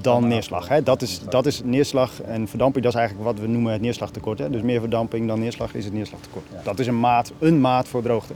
dan 0.00 0.28
neerslag. 0.28 0.68
Hè. 0.68 0.82
Dat, 0.82 1.02
is, 1.02 1.20
dat 1.28 1.46
is 1.46 1.62
neerslag 1.64 2.22
en 2.22 2.48
verdamping, 2.48 2.84
dat 2.84 2.94
is 2.94 2.98
eigenlijk 2.98 3.28
wat 3.30 3.38
we 3.38 3.46
noemen 3.46 3.72
het 3.72 3.80
neerslagtekort. 3.80 4.38
Hè. 4.38 4.50
Dus 4.50 4.62
meer 4.62 4.80
verdamping 4.80 5.26
dan 5.26 5.40
neerslag 5.40 5.74
is 5.74 5.84
het 5.84 5.94
neerslagtekort. 5.94 6.44
Ja. 6.52 6.60
Dat 6.62 6.78
is 6.78 6.86
een 6.86 7.00
maat, 7.00 7.32
een 7.38 7.60
maat 7.60 7.88
voor 7.88 8.02
droogte. 8.02 8.34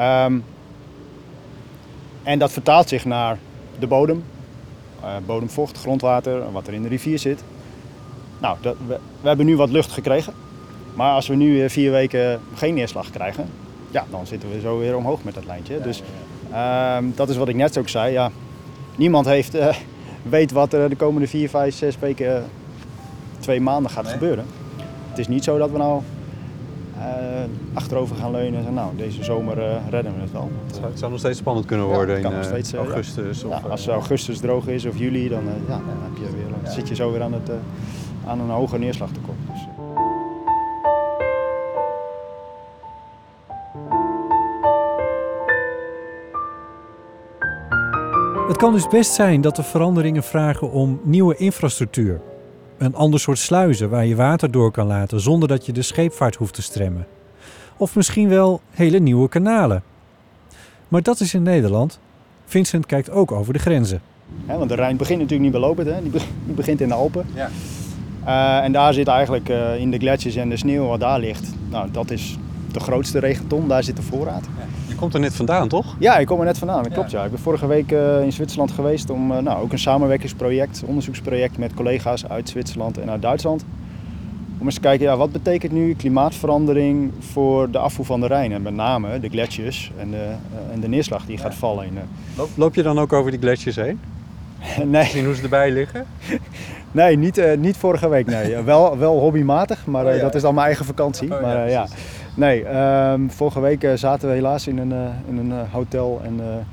Um, 0.00 0.44
en 2.22 2.38
dat 2.38 2.52
vertaalt 2.52 2.88
zich 2.88 3.04
naar 3.04 3.38
de 3.78 3.86
bodem, 3.86 4.24
bodemvocht, 5.26 5.78
grondwater, 5.78 6.52
wat 6.52 6.66
er 6.66 6.72
in 6.72 6.82
de 6.82 6.88
rivier 6.88 7.18
zit. 7.18 7.44
Nou, 8.38 8.56
dat, 8.60 8.76
we, 8.86 8.98
we 9.20 9.28
hebben 9.28 9.46
nu 9.46 9.56
wat 9.56 9.70
lucht 9.70 9.92
gekregen. 9.92 10.32
Maar 10.94 11.12
als 11.12 11.26
we 11.26 11.34
nu 11.34 11.70
vier 11.70 11.90
weken 11.90 12.40
geen 12.54 12.74
neerslag 12.74 13.10
krijgen, 13.10 13.48
ja, 13.90 14.04
dan 14.10 14.26
zitten 14.26 14.50
we 14.50 14.60
zo 14.60 14.78
weer 14.78 14.96
omhoog 14.96 15.24
met 15.24 15.34
dat 15.34 15.44
lijntje. 15.44 15.80
dus 15.80 16.02
ehm, 16.52 17.04
dat 17.14 17.28
is 17.28 17.36
wat 17.36 17.48
ik 17.48 17.54
net 17.54 17.78
ook 17.78 17.88
zei. 17.88 18.12
Ja, 18.12 18.30
niemand 18.96 19.26
heeft, 19.26 19.54
uh, 19.54 19.74
weet 20.22 20.52
wat 20.52 20.72
er 20.72 20.88
de 20.88 20.96
komende 20.96 21.28
vier, 21.28 21.48
vijf, 21.48 21.74
zes 21.74 21.98
weken, 21.98 22.44
twee 23.38 23.60
maanden 23.60 23.90
gaat 23.90 24.08
gebeuren. 24.08 24.44
Het 25.08 25.18
is 25.18 25.28
niet 25.28 25.44
zo 25.44 25.58
dat 25.58 25.70
we 25.70 25.78
nou 25.78 26.02
achterover 27.72 28.16
gaan 28.16 28.30
leunen 28.30 28.48
en 28.48 28.54
zeggen, 28.54 28.74
nou, 28.74 28.96
deze 28.96 29.24
zomer 29.24 29.58
uh, 29.58 29.64
redden 29.90 30.14
we 30.14 30.20
het 30.20 30.32
wel. 30.32 30.50
Het 30.66 30.74
zou, 30.74 30.86
het 30.86 30.98
zou, 30.98 31.10
nog 31.10 31.20
steeds 31.20 31.38
spannend 31.38 31.66
kunnen 31.66 31.86
worden 31.86 32.20
ja, 32.20 32.30
in 32.30 32.44
steeds, 32.44 32.74
augustus. 32.74 33.40
Ja. 33.40 33.46
Of, 33.46 33.70
als 33.70 33.88
augustus 33.88 34.38
droog 34.38 34.66
is 34.66 34.86
of 34.86 34.98
juli, 34.98 35.28
dan, 35.28 35.42
ja, 35.68 35.74
dan 35.74 35.98
heb 36.02 36.16
je 36.16 36.36
weer, 36.36 36.72
zit 36.72 36.88
je 36.88 36.94
zo 36.94 37.12
weer 37.12 37.22
aan, 37.22 37.32
het, 37.32 37.50
aan 38.26 38.40
een 38.40 38.50
hoger 38.50 38.78
neerslagtekort. 38.78 39.38
Dus, 39.52 39.66
Het 48.50 48.58
kan 48.58 48.72
dus 48.72 48.88
best 48.88 49.12
zijn 49.12 49.40
dat 49.40 49.56
de 49.56 49.62
veranderingen 49.62 50.22
vragen 50.22 50.70
om 50.70 51.00
nieuwe 51.02 51.36
infrastructuur. 51.36 52.20
Een 52.80 52.94
ander 52.94 53.20
soort 53.20 53.38
sluizen 53.38 53.90
waar 53.90 54.06
je 54.06 54.16
water 54.16 54.50
door 54.50 54.70
kan 54.70 54.86
laten 54.86 55.20
zonder 55.20 55.48
dat 55.48 55.66
je 55.66 55.72
de 55.72 55.82
scheepvaart 55.82 56.36
hoeft 56.36 56.54
te 56.54 56.62
stremmen. 56.62 57.06
Of 57.76 57.96
misschien 57.96 58.28
wel 58.28 58.60
hele 58.70 58.98
nieuwe 58.98 59.28
kanalen. 59.28 59.82
Maar 60.88 61.02
dat 61.02 61.20
is 61.20 61.34
in 61.34 61.42
Nederland. 61.42 61.98
Vincent 62.44 62.86
kijkt 62.86 63.10
ook 63.10 63.32
over 63.32 63.52
de 63.52 63.58
grenzen. 63.58 64.00
want 64.46 64.68
de 64.68 64.74
Rijn 64.74 64.96
begint 64.96 65.20
natuurlijk 65.20 65.52
niet 65.52 65.84
bij 65.84 65.94
hè? 65.94 66.02
die 66.46 66.54
begint 66.54 66.80
in 66.80 66.88
de 66.88 66.94
Alpen. 66.94 67.26
Ja. 67.34 67.50
Uh, 68.26 68.64
en 68.64 68.72
daar 68.72 68.94
zit 68.94 69.08
eigenlijk 69.08 69.48
uh, 69.48 69.76
in 69.76 69.90
de 69.90 69.98
gletsjers 69.98 70.36
en 70.36 70.48
de 70.48 70.56
sneeuw 70.56 70.86
wat 70.86 71.00
daar 71.00 71.18
ligt, 71.18 71.52
nou, 71.70 71.90
dat 71.90 72.10
is 72.10 72.38
de 72.72 72.80
grootste 72.80 73.18
regenton, 73.18 73.68
daar 73.68 73.82
zit 73.82 73.96
de 73.96 74.02
voorraad. 74.02 74.44
Ja. 74.58 74.79
Je 75.00 75.06
komt 75.06 75.18
er 75.18 75.30
net 75.30 75.36
vandaan, 75.36 75.68
toch? 75.68 75.96
Ja, 75.98 76.18
ik 76.18 76.26
kom 76.26 76.38
er 76.38 76.44
net 76.44 76.58
vandaan, 76.58 76.82
dat 76.82 76.92
klopt 76.92 77.10
ja. 77.10 77.24
Ik 77.24 77.30
ben 77.30 77.40
vorige 77.40 77.66
week 77.66 77.92
uh, 77.92 78.22
in 78.22 78.32
Zwitserland 78.32 78.70
geweest 78.70 79.10
om 79.10 79.26
nou, 79.26 79.62
ook 79.62 79.72
een 79.72 79.78
samenwerkingsproject, 79.78 80.82
onderzoeksproject 80.86 81.58
met 81.58 81.74
collega's 81.74 82.26
uit 82.28 82.48
Zwitserland 82.48 82.98
en 82.98 83.10
uit 83.10 83.22
Duitsland. 83.22 83.64
Om 84.58 84.66
eens 84.66 84.74
te 84.74 84.80
kijken, 84.80 85.06
ja, 85.06 85.16
wat 85.16 85.32
betekent 85.32 85.72
nu 85.72 85.94
klimaatverandering 85.94 87.12
voor 87.32 87.70
de 87.70 87.78
afvoer 87.78 88.04
van 88.04 88.20
de 88.20 88.26
Rijn? 88.26 88.52
En 88.52 88.62
met 88.62 88.74
name 88.74 89.20
de 89.20 89.28
gletsjers 89.28 89.92
en 89.96 90.10
de, 90.10 90.32
en 90.72 90.80
de 90.80 90.88
neerslag 90.88 91.26
die 91.26 91.38
gaat 91.38 91.54
vallen. 91.54 91.84
In, 91.86 91.98
loop, 92.36 92.48
loop 92.54 92.74
je 92.74 92.82
dan 92.82 92.98
ook 92.98 93.12
over 93.12 93.30
die 93.30 93.40
gletsjers 93.40 93.76
heen? 93.76 94.00
nee. 94.84 95.04
Zien 95.04 95.24
hoe 95.24 95.34
ze 95.34 95.42
erbij 95.42 95.70
liggen? 95.70 96.06
Nee, 96.92 97.16
niet, 97.16 97.38
uh, 97.38 97.56
niet 97.56 97.76
vorige 97.76 98.08
week. 98.08 98.26
Nee. 98.26 98.56
wel, 98.62 98.98
wel 98.98 99.18
hobbymatig, 99.18 99.86
maar 99.86 100.04
uh, 100.04 100.10
oh, 100.10 100.16
ja. 100.16 100.22
dat 100.22 100.34
is 100.34 100.42
dan 100.42 100.54
mijn 100.54 100.66
eigen 100.66 100.84
vakantie. 100.84 101.34
Oh, 101.34 101.40
maar 101.40 101.66
uh, 101.66 101.70
ja, 101.70 101.86
nee, 102.34 102.76
um, 102.76 103.30
vorige 103.30 103.60
week 103.60 103.88
zaten 103.94 104.28
we 104.28 104.34
helaas 104.34 104.66
in 104.66 104.78
een, 104.78 104.92
in 105.28 105.36
een 105.36 105.68
hotel 105.68 106.20
en 106.24 106.66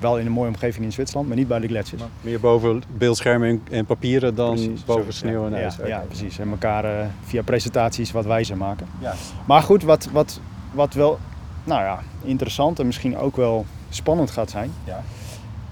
wel 0.00 0.18
in 0.18 0.26
een 0.26 0.32
mooie 0.32 0.48
omgeving 0.48 0.84
in 0.84 0.92
Zwitserland, 0.92 1.28
maar 1.28 1.36
niet 1.36 1.48
bij 1.48 1.58
de 1.58 1.66
gletsjers. 1.66 2.02
Meer 2.20 2.40
boven 2.40 2.82
beeldschermen 2.96 3.48
en, 3.48 3.62
en 3.70 3.86
papieren 3.86 4.34
dan 4.34 4.54
precies, 4.54 4.84
boven 4.84 5.12
sneeuw 5.12 5.46
en 5.46 5.54
ijs. 5.54 5.76
Ja, 5.76 5.86
ja, 5.86 6.04
precies. 6.06 6.38
En 6.38 6.50
elkaar 6.50 7.10
via 7.24 7.42
presentaties 7.42 8.12
wat 8.12 8.24
wijzer 8.24 8.56
maken. 8.56 8.86
Ja. 9.00 9.14
Maar 9.46 9.62
goed, 9.62 9.82
wat, 9.82 10.08
wat, 10.12 10.40
wat 10.72 10.94
wel 10.94 11.18
nou 11.64 11.82
ja, 11.82 12.00
interessant 12.22 12.78
en 12.78 12.86
misschien 12.86 13.16
ook 13.16 13.36
wel 13.36 13.66
spannend 13.88 14.30
gaat 14.30 14.50
zijn, 14.50 14.70
ja. 14.84 15.02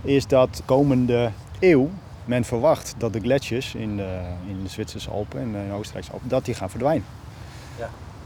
is 0.03 0.27
dat 0.27 0.63
komende 0.65 1.31
eeuw 1.61 1.91
men 2.25 2.45
verwacht 2.45 2.95
dat 2.99 3.13
de 3.13 3.21
gletsjers 3.21 3.75
in 3.75 3.97
de, 3.97 4.21
in 4.47 4.63
de 4.63 4.69
Zwitserse 4.69 5.11
Alpen 5.11 5.41
en 5.41 5.53
de 5.53 5.75
Oostenrijkse 5.75 6.13
Alpen, 6.13 6.29
dat 6.29 6.45
die 6.45 6.55
gaan 6.55 6.71
verdwijnen. 6.71 7.05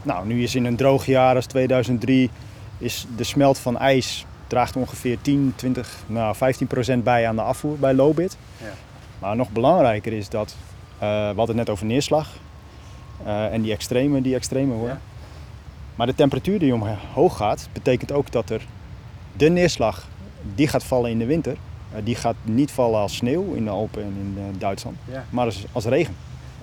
Nou, 0.03 0.27
nu 0.27 0.43
is 0.43 0.55
in 0.55 0.65
een 0.65 0.75
droog 0.75 1.05
jaar 1.05 1.35
als 1.35 1.45
2003 1.45 2.29
is 2.77 3.07
de 3.15 3.23
smelt 3.23 3.57
van 3.57 3.77
ijs 3.77 4.25
draagt 4.47 4.75
ongeveer 4.75 5.17
10, 5.21 5.53
20, 5.55 5.97
nou 6.07 6.35
15 6.35 6.67
procent 6.67 7.03
bij 7.03 7.27
aan 7.27 7.35
de 7.35 7.41
afvoer 7.41 7.77
bij 7.77 7.93
Lobit. 7.93 8.37
Ja. 8.57 8.73
Maar 9.19 9.35
nog 9.35 9.49
belangrijker 9.49 10.13
is 10.13 10.29
dat, 10.29 10.55
uh, 10.95 10.99
we 10.99 11.05
hadden 11.35 11.47
het 11.47 11.55
net 11.55 11.69
over 11.69 11.85
neerslag 11.85 12.29
uh, 13.25 13.53
en 13.53 13.61
die 13.61 13.71
extreme 13.71 14.21
die 14.21 14.35
extreme 14.35 14.73
worden. 14.73 14.95
Ja. 14.95 15.01
Maar 15.95 16.07
de 16.07 16.15
temperatuur 16.15 16.59
die 16.59 16.73
omhoog 16.73 17.37
gaat, 17.37 17.69
betekent 17.73 18.11
ook 18.11 18.31
dat 18.31 18.49
er 18.49 18.65
de 19.37 19.49
neerslag 19.49 20.07
die 20.55 20.67
gaat 20.67 20.83
vallen 20.83 21.11
in 21.11 21.19
de 21.19 21.25
winter, 21.25 21.53
uh, 21.53 21.99
die 22.03 22.15
gaat 22.15 22.35
niet 22.41 22.71
vallen 22.71 22.99
als 22.99 23.15
sneeuw 23.15 23.53
in 23.53 23.63
de 23.63 23.69
Alpen 23.69 24.03
en 24.03 24.35
in 24.37 24.55
Duitsland, 24.57 24.97
ja. 25.11 25.25
maar 25.29 25.45
als, 25.45 25.65
als 25.71 25.85
regen. 25.85 26.15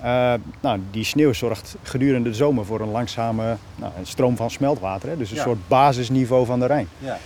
Uh, 0.04 0.34
nou, 0.60 0.80
die 0.90 1.04
sneeuw 1.04 1.32
zorgt 1.32 1.76
gedurende 1.82 2.30
de 2.30 2.34
zomer 2.34 2.64
voor 2.64 2.80
een 2.80 2.90
langzame 2.90 3.56
nou, 3.76 3.92
een 3.98 4.06
stroom 4.06 4.36
van 4.36 4.50
smeltwater. 4.50 5.08
Hè? 5.08 5.16
Dus 5.16 5.30
een 5.30 5.36
ja. 5.36 5.42
soort 5.42 5.68
basisniveau 5.68 6.46
van 6.46 6.60
de 6.60 6.66
Rijn. 6.66 6.88
Ja. 6.98 7.18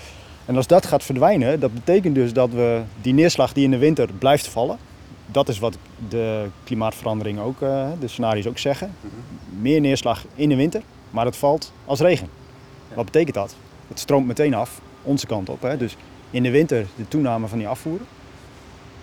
En 0.45 0.57
als 0.57 0.67
dat 0.67 0.87
gaat 0.87 1.05
verdwijnen, 1.05 1.61
dat 1.61 1.75
betekent 1.75 2.15
dus 2.15 2.33
dat 2.33 2.51
we 2.51 2.83
die 3.03 3.15
neerslag 3.15 3.53
die 3.53 3.65
in 3.65 3.71
de 3.71 3.79
winter 3.79 4.09
blijft 4.19 4.47
vallen. 4.47 4.79
Dat 5.27 5.49
is 5.49 5.59
wat 5.59 5.79
de 6.09 6.47
klimaatverandering 6.65 7.39
ook, 7.39 7.59
de 8.01 8.09
scenario's 8.09 8.47
ook 8.47 8.59
zeggen. 8.59 8.95
Mm 9.01 9.11
-hmm. 9.11 9.63
Meer 9.63 9.81
neerslag 9.81 10.25
in 10.35 10.49
de 10.49 10.57
winter, 10.57 10.83
maar 11.11 11.25
het 11.25 11.37
valt 11.37 11.73
als 11.85 12.01
regen. 12.01 12.29
Wat 12.95 13.05
betekent 13.05 13.35
dat? 13.35 13.55
Het 13.89 13.99
stroomt 13.99 14.27
meteen 14.27 14.55
af, 14.55 14.81
onze 15.03 15.27
kant 15.27 15.49
op. 15.49 15.63
Hè? 15.63 15.77
Dus 15.77 15.97
in 16.31 16.43
de 16.43 16.51
winter 16.51 16.87
de 16.97 17.09
toename 17.09 17.47
van 17.47 17.59
die 17.59 17.69
afvoeren. 17.69 18.07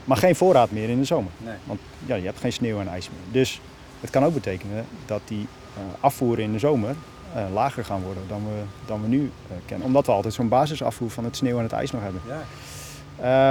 Maar 0.06 0.18
geen 0.18 0.36
voorraad 0.36 0.72
meer 0.72 0.90
in 0.90 1.00
de 1.00 1.06
zomer. 1.06 1.32
Nee. 1.38 1.56
Want 1.64 1.80
ja, 2.06 2.16
je 2.16 2.26
hebt 2.26 2.40
geen 2.40 2.54
sneeuw 2.54 2.80
en 2.80 2.88
ijs 2.88 3.10
meer. 3.10 3.42
Dus 3.42 3.62
het 4.00 4.10
kan 4.10 4.26
ook 4.26 4.34
betekenen 4.34 4.86
dat 5.06 5.22
die 5.26 5.48
uh, 5.78 5.84
afvoeren 6.00 6.44
in 6.44 6.52
de 6.52 6.60
zomer 6.60 6.96
uh, 7.36 7.44
lager 7.54 7.86
gaan 7.86 8.02
worden 8.02 8.24
dan 8.28 8.44
we, 8.44 8.62
dan 8.86 9.02
we 9.02 9.08
nu 9.08 9.20
uh, 9.22 9.58
kennen. 9.66 9.88
Omdat 9.88 10.06
we 10.06 10.12
altijd 10.12 10.34
zo'n 10.34 10.48
basisafvoer 10.48 11.10
van 11.10 11.24
het 11.24 11.36
sneeuw 11.36 11.58
en 11.58 11.64
het 11.64 11.72
ijs 11.72 11.92
nog 11.92 12.02
hebben. 12.02 12.22
Ja. 12.28 12.44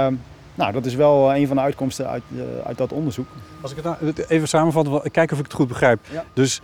Ehm, 0.05 0.15
nou, 0.55 0.71
dat 0.71 0.85
is 0.85 0.95
wel 0.95 1.35
een 1.35 1.47
van 1.47 1.55
de 1.55 1.61
uitkomsten 1.61 2.07
uit, 2.07 2.23
uit 2.65 2.77
dat 2.77 2.91
onderzoek. 2.91 3.27
Als 3.61 3.71
ik 3.71 3.77
het 3.77 3.85
nou 3.85 4.13
even 4.27 4.47
samenvat, 4.47 5.01
kijken 5.11 5.33
of 5.33 5.39
ik 5.39 5.45
het 5.45 5.53
goed 5.53 5.67
begrijp. 5.67 5.99
Ja. 6.11 6.23
Dus 6.33 6.61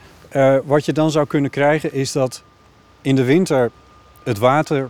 wat 0.66 0.86
je 0.86 0.94
dan 0.94 1.12
zou 1.12 1.28
kunnen 1.28 1.52
krijgen 1.52 1.94
is 1.94 2.12
dat 2.12 2.44
in 3.02 3.16
de 3.16 3.24
winter 3.24 3.72
het 4.24 4.38
water 4.38 4.90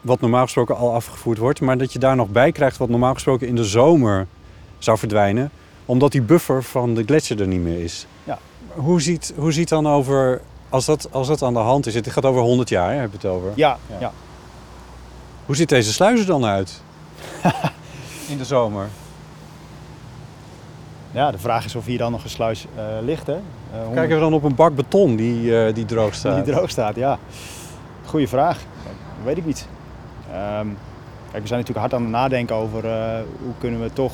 wat 0.00 0.20
normaal 0.20 0.42
gesproken 0.42 0.76
al 0.76 0.94
afgevoerd 0.94 1.38
wordt, 1.38 1.60
maar 1.60 1.78
dat 1.78 1.92
je 1.92 1.98
daar 1.98 2.16
nog 2.16 2.28
bij 2.28 2.52
krijgt 2.52 2.76
wat 2.76 2.88
normaal 2.88 3.14
gesproken 3.14 3.48
in 3.48 3.54
de 3.54 3.64
zomer 3.64 4.26
zou 4.78 4.98
verdwijnen, 4.98 5.50
omdat 5.84 6.12
die 6.12 6.22
buffer 6.22 6.62
van 6.62 6.94
de 6.94 7.04
gletsjer 7.04 7.40
er 7.40 7.46
niet 7.46 7.60
meer 7.60 7.82
is. 7.84 8.06
Ja. 8.24 8.38
Hoe, 8.74 9.00
ziet, 9.00 9.32
hoe 9.36 9.52
ziet 9.52 9.68
dan 9.68 9.88
over, 9.88 10.40
als 10.68 10.84
dat, 10.84 11.08
als 11.12 11.28
dat 11.28 11.42
aan 11.42 11.52
de 11.52 11.58
hand 11.58 11.86
is, 11.86 11.94
het 11.94 12.10
gaat 12.10 12.24
over 12.24 12.42
100 12.42 12.68
jaar, 12.68 12.92
hè, 12.92 12.96
heb 12.98 13.10
je 13.10 13.16
het 13.16 13.26
over? 13.26 13.52
Ja, 13.54 13.78
ja. 13.90 13.96
ja. 14.00 14.12
Hoe 15.46 15.56
ziet 15.56 15.68
deze 15.68 15.92
sluizen 15.92 16.26
dan 16.26 16.44
uit 16.44 16.82
in 18.30 18.38
de 18.38 18.44
zomer? 18.44 18.88
Ja, 21.10 21.30
de 21.30 21.38
vraag 21.38 21.64
is 21.64 21.74
of 21.74 21.84
hier 21.84 21.98
dan 21.98 22.12
nog 22.12 22.24
een 22.24 22.30
sluis 22.30 22.66
uh, 22.76 22.82
ligt. 23.02 23.26
Hè? 23.26 23.34
Uh, 23.34 23.92
Kijken 23.94 24.14
we 24.14 24.20
dan 24.20 24.34
op 24.34 24.42
een 24.42 24.54
bak 24.54 24.74
beton 24.74 25.16
die, 25.16 25.42
uh, 25.42 25.74
die 25.74 25.84
droog 25.84 26.14
staat? 26.20 26.44
Die 26.44 26.54
droog 26.54 26.70
staat, 26.70 26.96
ja. 26.96 27.18
Goeie 28.04 28.28
vraag. 28.28 28.58
Dat 28.84 29.24
weet 29.24 29.36
ik 29.36 29.46
niet. 29.46 29.68
Um, 30.28 30.78
kijk, 31.30 31.42
we 31.42 31.48
zijn 31.48 31.60
natuurlijk 31.60 31.78
hard 31.78 31.94
aan 31.94 32.02
het 32.02 32.10
nadenken 32.10 32.56
over 32.56 32.82
hoe 33.42 33.54
kunnen 33.58 33.82
we 33.82 33.92
toch 33.92 34.12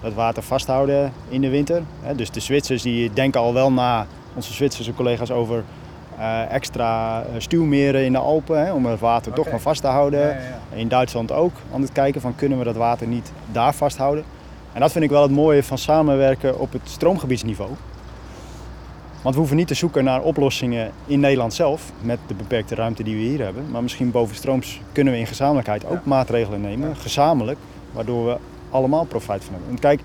dat 0.00 0.14
water 0.14 0.42
vasthouden 0.42 1.12
in 1.28 1.40
de 1.40 1.48
winter. 1.48 1.82
Dus 2.16 2.30
de 2.30 2.40
Zwitsers 2.40 2.82
die 2.82 3.12
denken 3.12 3.40
al 3.40 3.54
wel 3.54 3.72
na, 3.72 4.06
onze 4.34 4.52
Zwitserse 4.52 4.94
collega's, 4.94 5.30
over 5.30 5.64
uh, 6.18 6.52
extra 6.52 7.24
stuwmeren 7.38 8.04
in 8.04 8.12
de 8.12 8.18
Alpen 8.18 8.64
hè, 8.64 8.72
om 8.72 8.86
het 8.86 9.00
water 9.00 9.32
okay. 9.32 9.44
toch 9.44 9.52
maar 9.52 9.62
vast 9.62 9.80
te 9.80 9.86
houden. 9.86 10.20
Ja, 10.20 10.26
ja, 10.26 10.34
ja. 10.34 10.76
In 10.76 10.88
Duitsland 10.88 11.32
ook 11.32 11.52
aan 11.74 11.80
het 11.80 11.92
kijken 11.92 12.20
van 12.20 12.34
kunnen 12.34 12.58
we 12.58 12.64
dat 12.64 12.76
water 12.76 13.06
niet 13.06 13.32
daar 13.52 13.74
vasthouden. 13.74 14.24
En 14.72 14.80
dat 14.80 14.92
vind 14.92 15.04
ik 15.04 15.10
wel 15.10 15.22
het 15.22 15.30
mooie 15.30 15.62
van 15.62 15.78
samenwerken 15.78 16.58
op 16.58 16.72
het 16.72 16.82
stroomgebiedsniveau. 16.84 17.70
Want 19.22 19.34
we 19.34 19.40
hoeven 19.40 19.56
niet 19.56 19.68
te 19.68 19.74
zoeken 19.74 20.04
naar 20.04 20.22
oplossingen 20.22 20.90
in 21.06 21.20
Nederland 21.20 21.54
zelf, 21.54 21.92
met 22.00 22.18
de 22.26 22.34
beperkte 22.34 22.74
ruimte 22.74 23.02
die 23.02 23.16
we 23.16 23.22
hier 23.22 23.44
hebben. 23.44 23.70
Maar 23.70 23.82
misschien 23.82 24.10
bovenstrooms 24.10 24.80
kunnen 24.92 25.12
we 25.12 25.18
in 25.18 25.26
gezamenlijkheid 25.26 25.86
ook 25.86 26.04
maatregelen 26.04 26.60
nemen, 26.60 26.96
gezamenlijk, 26.96 27.58
waardoor 27.92 28.26
we 28.26 28.36
allemaal 28.70 29.04
profijt 29.04 29.44
van 29.44 29.54
hebben. 29.54 29.70
En 29.70 29.78
kijk, 29.78 30.00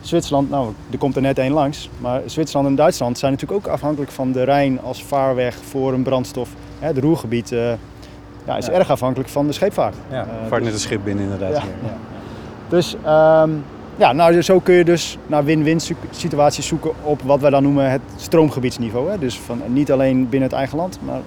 Zwitserland, 0.00 0.50
nou, 0.50 0.72
er 0.90 0.98
komt 0.98 1.16
er 1.16 1.22
net 1.22 1.38
één 1.38 1.52
langs, 1.52 1.90
maar 1.98 2.22
Zwitserland 2.26 2.68
en 2.68 2.74
Duitsland 2.74 3.18
zijn 3.18 3.32
natuurlijk 3.32 3.66
ook 3.66 3.72
afhankelijk 3.72 4.10
van 4.10 4.32
de 4.32 4.42
Rijn 4.42 4.80
als 4.80 5.04
vaarweg 5.04 5.56
voor 5.56 5.92
een 5.92 6.02
brandstof. 6.02 6.50
Het 6.78 6.98
roergebied 6.98 7.52
uh, 7.52 7.72
ja, 8.46 8.56
is 8.56 8.66
ja. 8.66 8.72
erg 8.72 8.90
afhankelijk 8.90 9.28
van 9.28 9.46
de 9.46 9.52
scheepvaart. 9.52 9.94
Ja, 10.10 10.24
uh, 10.24 10.30
vaart 10.48 10.50
dus, 10.50 10.64
net 10.64 10.72
een 10.72 10.78
schip 10.78 11.04
binnen 11.04 11.24
inderdaad. 11.24 11.52
Ja, 11.52 11.62
Dus 12.68 12.94
um, 12.94 13.64
ja, 13.96 14.12
nou, 14.12 14.42
zo 14.42 14.60
kun 14.60 14.74
je 14.74 14.84
dus 14.84 15.18
naar 15.26 15.44
win-win 15.44 15.80
situaties 16.10 16.66
zoeken 16.66 16.90
op 17.02 17.22
wat 17.22 17.40
wij 17.40 17.50
dan 17.50 17.62
noemen 17.62 17.90
het 17.90 18.00
stroomgebiedsniveau. 18.16 19.10
Hè? 19.10 19.18
Dus 19.18 19.38
van, 19.38 19.62
niet 19.66 19.92
alleen 19.92 20.28
binnen 20.28 20.48
het 20.48 20.58
eigen 20.58 20.78
land, 20.78 20.98
maar 21.02 21.20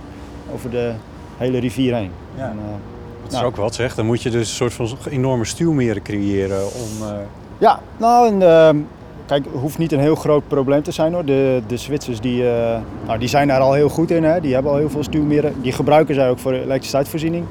over 0.53 0.69
de 0.69 0.91
hele 1.38 1.57
rivier 1.57 1.95
heen. 1.95 2.12
Ja. 2.36 2.49
En, 2.49 2.57
uh, 2.57 2.92
dat 3.33 3.41
is 3.41 3.47
nou, 3.49 3.63
ook 3.63 3.65
wat 3.69 3.75
zeg. 3.75 3.95
Dan 3.95 4.05
moet 4.05 4.21
je 4.21 4.29
dus 4.29 4.49
een 4.49 4.55
soort 4.55 4.73
van 4.73 4.97
enorme 5.09 5.45
stuwmeren 5.45 6.01
creëren 6.01 6.65
om... 6.65 7.07
Uh... 7.07 7.13
Ja, 7.57 7.79
nou, 7.97 8.27
en, 8.27 8.35
uh, 8.35 8.83
kijk, 9.25 9.45
het 9.45 9.61
hoeft 9.61 9.77
niet 9.77 9.91
een 9.91 9.99
heel 9.99 10.15
groot 10.15 10.47
probleem 10.47 10.83
te 10.83 10.91
zijn 10.91 11.13
hoor. 11.13 11.25
De, 11.25 11.61
de 11.67 11.77
Zwitsers 11.77 12.19
die, 12.19 12.49
eh, 12.49 12.79
nou, 13.05 13.19
die 13.19 13.27
zijn 13.27 13.47
daar 13.47 13.59
al 13.59 13.73
heel 13.73 13.89
goed 13.89 14.11
in. 14.11 14.23
Hè. 14.23 14.41
Die 14.41 14.53
hebben 14.53 14.71
al 14.71 14.77
heel 14.77 14.89
veel 14.89 15.03
stuwmeren. 15.03 15.53
Die 15.61 15.71
gebruiken 15.71 16.15
zij 16.15 16.29
ook 16.29 16.39
voor 16.39 16.51
elektriciteitsvoorziening. 16.51 17.45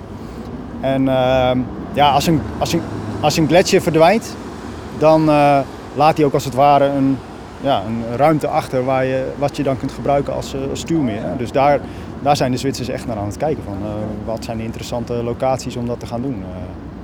En 0.80 1.08
ehm, 1.08 1.58
ja, 1.92 2.12
als 2.12 2.26
een, 2.26 2.40
als, 2.58 2.72
een, 2.72 2.82
als 3.20 3.36
een 3.36 3.46
gletsjer 3.46 3.82
verdwijnt, 3.82 4.36
dan 4.98 5.28
uh, 5.28 5.58
laat 5.94 6.16
hij 6.16 6.26
ook 6.26 6.34
als 6.34 6.44
het 6.44 6.54
ware 6.54 6.84
een, 6.84 7.18
ja, 7.60 7.82
een 7.86 8.16
ruimte 8.16 8.46
achter 8.46 8.84
waar 8.84 9.04
je, 9.04 9.24
wat 9.38 9.56
je 9.56 9.62
dan 9.62 9.78
kunt 9.78 9.92
gebruiken 9.92 10.34
als, 10.34 10.54
als 10.70 10.80
stuwmeer. 10.80 11.22
Dus 11.38 11.52
daar, 11.52 11.80
daar 12.22 12.37
zijn 12.37 12.50
de 12.50 12.58
Zwitsers 12.58 12.88
echt 12.88 13.06
naar 13.06 13.16
aan 13.16 13.26
het 13.26 13.37
kijken 13.37 13.62
van 13.64 13.76
wat 14.24 14.44
zijn 14.44 14.56
de 14.56 14.64
interessante 14.64 15.12
locaties 15.12 15.76
om 15.76 15.87
dat 15.87 16.00
te 16.00 16.06
gaan 16.06 16.22
doen. 16.22 16.44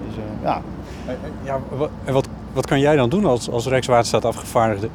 dus, 0.07 0.25
ja. 0.43 0.63
ja, 1.45 1.59
en 2.05 2.13
wat 2.13 2.29
wat 2.53 2.67
kan 2.67 2.81
jij 2.81 2.97
dan 2.97 3.09
doen 3.09 3.25
als, 3.25 3.51
als 3.51 3.67
Rijkswaterstaat 3.67 4.25
afgevaardigde? 4.25 4.89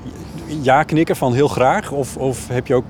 Ja 0.45 0.83
knikken 0.83 1.15
van 1.15 1.33
heel 1.33 1.47
graag? 1.47 1.91
Of, 1.91 2.17
of 2.17 2.47
heb 2.47 2.67
je 2.67 2.75
ook 2.75 2.86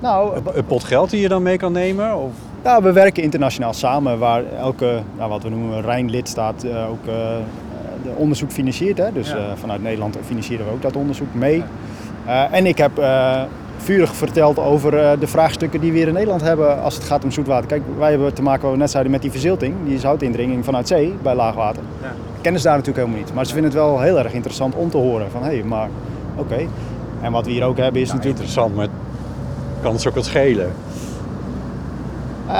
nou, 0.00 0.40
een, 0.54 0.66
pot 0.66 0.84
geld 0.84 1.10
die 1.10 1.20
je 1.20 1.28
dan 1.28 1.42
mee 1.42 1.56
kan 1.56 1.72
nemen? 1.72 2.16
Of? 2.16 2.30
Nou, 2.62 2.82
we 2.82 2.92
werken 2.92 3.22
internationaal 3.22 3.72
samen 3.72 4.18
waar 4.18 4.44
elke, 4.44 5.02
nou, 5.16 5.30
wat 5.30 5.42
we 5.42 5.48
noemen, 5.48 5.82
Rijn-lidstaat 5.82 6.64
uh, 6.64 6.90
ook 6.90 7.06
uh, 7.06 7.14
de 8.02 8.10
onderzoek 8.16 8.50
financiert. 8.50 8.98
Hè? 8.98 9.12
Dus 9.12 9.34
uh, 9.34 9.36
vanuit 9.54 9.82
Nederland 9.82 10.16
financieren 10.24 10.66
we 10.66 10.72
ook 10.72 10.82
dat 10.82 10.96
onderzoek 10.96 11.34
mee. 11.34 11.62
en 12.50 12.66
ik 12.66 12.78
heb 12.78 12.92
vurig 13.76 14.14
verteld 14.14 14.58
over 14.58 14.90
de 15.20 15.26
vraagstukken 15.26 15.80
die 15.80 15.92
we 15.92 15.98
hier 15.98 16.08
in 16.08 16.14
Nederland 16.14 16.42
hebben 16.42 16.82
als 16.82 16.94
het 16.94 17.04
gaat 17.04 17.24
om 17.24 17.30
zoetwater. 17.30 17.66
Kijk, 17.66 17.82
wij 17.98 18.10
hebben 18.10 18.34
te 18.34 18.42
maken, 18.42 18.62
wat 18.62 18.72
we 18.72 18.78
net 18.78 18.90
zeiden, 18.90 19.12
met 19.12 19.22
die 19.22 19.30
verzilting, 19.30 19.74
die 19.84 19.98
zoutindringing 19.98 20.64
vanuit 20.64 20.88
zee 20.88 21.14
bij 21.22 21.34
laagwater. 21.34 21.82
Ja 22.02 22.12
kennen 22.46 22.64
ze 22.64 22.70
daar 22.70 22.76
natuurlijk 22.76 23.06
helemaal 23.06 23.26
niet. 23.26 23.34
Maar 23.34 23.46
ze 23.46 23.52
vinden 23.52 23.70
het 23.70 23.80
wel 23.80 24.00
heel 24.00 24.18
erg 24.18 24.32
interessant 24.32 24.74
om 24.74 24.90
te 24.90 24.96
horen 24.96 25.30
van 25.30 25.42
hé, 25.42 25.54
hey, 25.54 25.62
maar 25.62 25.88
oké. 26.36 26.66
En 27.20 27.32
wat 27.32 27.46
we 27.46 27.50
hier 27.50 27.64
ook 27.64 27.76
hebben 27.76 28.00
is 28.00 28.08
nou, 28.08 28.18
natuurlijk... 28.18 28.44
Interessant, 28.44 28.76
maar 28.76 28.88
kan 29.82 29.92
het 29.94 30.06
ook 30.08 30.14
wat 30.14 30.24
schelen? 30.24 30.72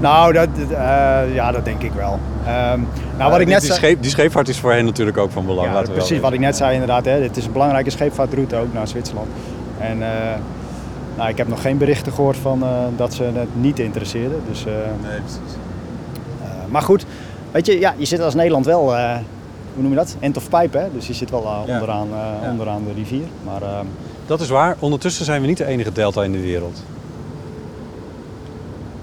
nou, 0.00 0.32
dat, 0.32 0.48
uh, 0.70 1.34
ja, 1.34 1.52
dat 1.52 1.64
denk 1.64 1.82
ik 1.82 1.92
wel. 1.92 2.12
Um, 2.12 2.88
nou, 3.18 3.30
wat 3.30 3.40
ik 3.40 3.46
net 3.46 3.60
die, 3.60 3.72
scheep, 3.72 4.02
die 4.02 4.10
scheepvaart 4.10 4.48
is 4.48 4.58
voor 4.58 4.72
hen 4.72 4.84
natuurlijk 4.84 5.16
ook 5.16 5.30
van 5.30 5.46
belang. 5.46 5.72
Ja, 5.72 5.82
precies 5.82 6.20
wat 6.20 6.32
ik 6.32 6.40
net 6.40 6.56
zei 6.56 6.72
inderdaad. 6.72 7.04
Hè. 7.04 7.22
Het 7.22 7.36
is 7.36 7.46
een 7.46 7.52
belangrijke 7.52 7.90
scheepvaartroute 7.90 8.56
ook 8.56 8.72
naar 8.72 8.88
Zwitserland. 8.88 9.28
En 9.78 9.98
uh, 9.98 10.06
nou, 11.16 11.28
ik 11.28 11.36
heb 11.36 11.48
nog 11.48 11.62
geen 11.62 11.78
berichten 11.78 12.12
gehoord 12.12 12.36
van 12.36 12.62
uh, 12.62 12.68
dat 12.96 13.14
ze 13.14 13.22
het 13.22 13.60
niet 13.60 13.78
interesseerden. 13.78 14.42
Dus, 14.48 14.64
nee, 14.64 15.20
precies. 15.20 15.56
maar 16.68 16.82
goed, 16.82 17.06
Weet 17.50 17.66
je, 17.66 17.78
ja, 17.78 17.94
je 17.96 18.04
zit 18.04 18.20
als 18.20 18.34
Nederland 18.34 18.66
wel, 18.66 18.94
uh, 18.94 19.14
hoe 19.74 19.82
noem 19.82 19.90
je 19.90 19.96
dat? 19.96 20.16
End 20.20 20.36
of 20.36 20.48
pipe, 20.48 20.78
hè? 20.78 20.86
Dus 20.92 21.06
je 21.06 21.12
zit 21.12 21.30
wel 21.30 21.42
uh, 21.42 21.60
onderaan, 21.66 22.08
uh, 22.08 22.16
ja. 22.42 22.50
onderaan 22.50 22.84
de 22.84 22.92
rivier. 22.92 23.24
Maar, 23.44 23.62
ehm, 23.62 23.86
dat 24.26 24.40
is 24.40 24.48
waar. 24.48 24.76
Ondertussen 24.78 25.24
zijn 25.24 25.40
we 25.40 25.46
niet 25.46 25.56
de 25.56 25.64
enige 25.64 25.92
delta 25.92 26.24
in 26.24 26.32
de 26.32 26.40
wereld. 26.40 26.82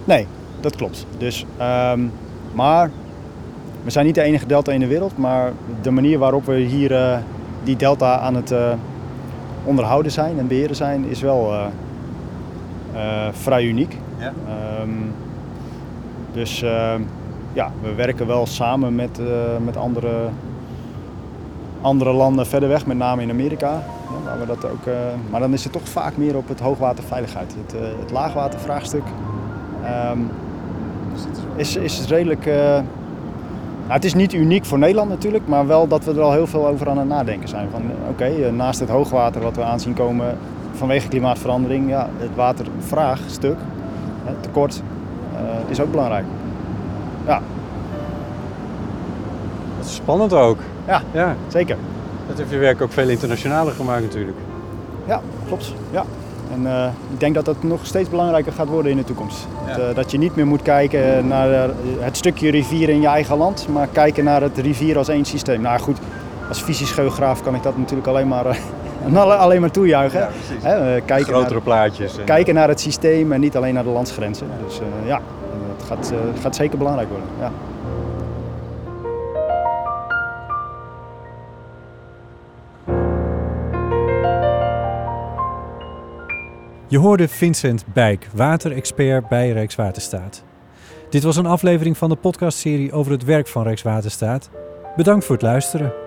Nee, 0.08 0.28
dat 0.60 0.76
klopt. 0.76 1.06
Dus, 1.18 1.46
um, 1.92 2.12
maar 2.54 2.90
we 3.84 3.90
zijn 3.90 4.06
niet 4.06 4.16
de 4.16 4.22
enige 4.22 4.46
delta 4.46 4.72
in 4.72 4.80
de 4.80 4.88
wereld. 4.88 5.18
Maar 5.18 5.52
de 5.82 5.92
manier 5.92 6.20
waarop 6.20 6.46
we 6.46 6.56
hier 6.56 7.22
die 7.64 7.76
delta 7.76 8.20
aan 8.20 8.36
het 8.36 8.54
onderhouden 9.64 10.12
zijn 10.12 10.40
en 10.40 10.48
beheren 10.48 10.76
zijn, 10.76 11.06
is 11.06 11.22
wel 11.22 11.54
vrij 13.32 13.64
uniek. 13.64 13.98
Ja. 14.18 14.34
Um, 14.82 15.14
dus 16.32 16.60
ja, 17.54 17.72
we 17.82 17.94
werken 17.96 18.28
wel 18.28 18.46
samen 18.46 18.96
met, 18.96 19.20
met 19.66 19.78
andere, 19.78 20.30
andere 21.82 22.14
landen 22.14 22.48
verder 22.48 22.70
weg, 22.70 22.86
met 22.86 22.98
name 22.98 23.22
in 23.22 23.30
Amerika. 23.30 23.72
Ja, 23.72 24.24
waar 24.24 24.40
we 24.40 24.46
dat 24.46 24.66
ook, 24.66 24.86
maar 25.30 25.40
dan 25.40 25.54
is 25.54 25.64
het 25.64 25.74
toch 25.74 25.90
vaak 25.90 26.18
meer 26.18 26.38
op 26.38 26.48
het 26.48 26.60
hoogwaterveiligheid. 26.60 27.56
Het, 27.66 27.82
het 28.00 28.12
laagwatervraagstuk 28.12 29.04
um, 30.12 30.30
is, 31.56 31.76
is 31.76 32.08
redelijk. 32.08 32.46
Nou, 32.46 34.00
het 34.00 34.06
is 34.06 34.14
niet 34.14 34.34
uniek 34.34 34.66
voor 34.66 34.80
Nederland 34.80 35.10
natuurlijk, 35.10 35.48
maar 35.48 35.68
wel 35.68 35.88
dat 35.88 36.04
we 36.04 36.12
er 36.12 36.22
al 36.22 36.32
heel 36.32 36.48
veel 36.48 36.68
over 36.68 36.90
aan 36.90 36.98
het 36.98 37.08
nadenken 37.08 37.50
zijn. 37.50 37.68
Van 37.72 37.82
oké, 38.10 38.10
okay, 38.10 38.50
naast 38.50 38.80
het 38.80 38.90
hoogwater 38.90 39.42
wat 39.42 39.56
we 39.56 39.64
aanzien 39.64 39.94
komen 39.94 40.38
vanwege 40.74 41.08
klimaatverandering, 41.08 41.90
ja, 41.90 42.10
het 42.18 42.36
watervraagstuk, 42.36 43.58
tekort, 44.40 44.82
is 45.68 45.80
ook 45.80 45.92
belangrijk. 45.92 46.26
Ja. 47.26 47.42
Dat 49.78 49.86
is 49.86 49.96
spannend 49.96 50.34
ook. 50.34 50.58
Ja, 50.88 51.02
ja. 51.12 51.36
zeker. 51.48 51.78
Dat 52.28 52.38
heeft 52.38 52.50
je 52.50 52.58
werk 52.58 52.82
ook 52.82 52.92
veel 52.92 53.10
internationaler 53.10 53.74
gemaakt 53.74 54.02
natuurlijk. 54.02 54.38
Ja, 55.06 55.22
klopt. 55.48 55.74
Ja. 55.92 56.04
En 56.54 56.62
uh, 56.62 56.86
ik 57.12 57.20
denk 57.20 57.36
dat 57.36 57.46
dat 57.46 57.64
nog 57.64 57.86
steeds 57.86 58.10
belangrijker 58.10 58.52
gaat 58.52 58.68
worden 58.68 58.92
in 58.92 58.98
de 58.98 59.04
toekomst. 59.04 59.48
Ja. 59.68 59.76
Dat, 59.76 59.90
uh, 59.90 59.96
dat, 59.96 60.12
je 60.12 60.18
niet 60.18 60.36
meer 60.36 60.48
moet 60.48 60.62
kijken 60.62 61.28
naar 61.28 61.50
uh, 61.50 61.74
het 62.00 62.18
stukje 62.18 62.52
rivier 62.52 62.90
in 62.90 63.02
je 63.02 63.08
eigen 63.08 63.38
land, 63.38 63.68
maar 63.68 63.88
kijken 63.88 64.24
naar 64.24 64.42
het 64.42 64.58
rivier 64.58 64.98
als 64.98 65.08
één 65.08 65.26
systeem. 65.26 65.62
Nou 65.62 65.80
goed, 65.80 65.98
als 66.50 66.62
fysisch 66.62 66.92
geograaf 66.92 67.44
kan 67.44 67.56
ik 67.56 67.64
dat 67.64 67.78
natuurlijk 67.78 68.08
alleen 68.08 68.28
maar, 68.28 68.60
alleen 69.16 69.62
maar 69.62 69.72
toejuichen. 69.72 70.20
Ja, 70.20 70.30
Hè? 70.70 71.02
kijken 71.02 71.26
Grotere 71.26 71.54
naar, 71.54 71.62
plaatjes. 71.62 72.16
Kijken 72.26 72.54
naar 72.54 72.68
het 72.68 72.80
systeem 72.80 73.32
en 73.32 73.40
niet 73.40 73.56
alleen 73.58 73.74
naar 73.74 73.84
de 73.84 73.90
landsgrenzen. 73.90 74.48
Dus 74.66 74.80
ja, 75.06 75.22
gaat, 75.88 76.12
uh, 76.14 76.42
gaat 76.42 76.56
zeker 76.56 76.78
belangrijk 76.78 77.10
worden. 77.10 77.28
Ja. 77.40 77.52
Je 86.90 86.98
hoorde 86.98 87.28
Vincent 87.28 87.86
Bijk, 87.94 88.28
waterexpert 88.34 89.28
bij 89.28 89.52
Rijkswaterstaat. 89.52 90.44
Dit 91.10 91.24
was 91.24 91.36
een 91.36 91.46
aflevering 91.46 91.98
van 91.98 92.10
de 92.10 92.16
podcastserie 92.16 92.92
over 92.92 93.12
het 93.12 93.24
werk 93.24 93.48
van 93.48 93.64
Rijkswaterstaat. 93.64 94.50
Bedankt 94.96 95.26
voor 95.26 95.36
het 95.36 95.44
luisteren. 95.44 96.07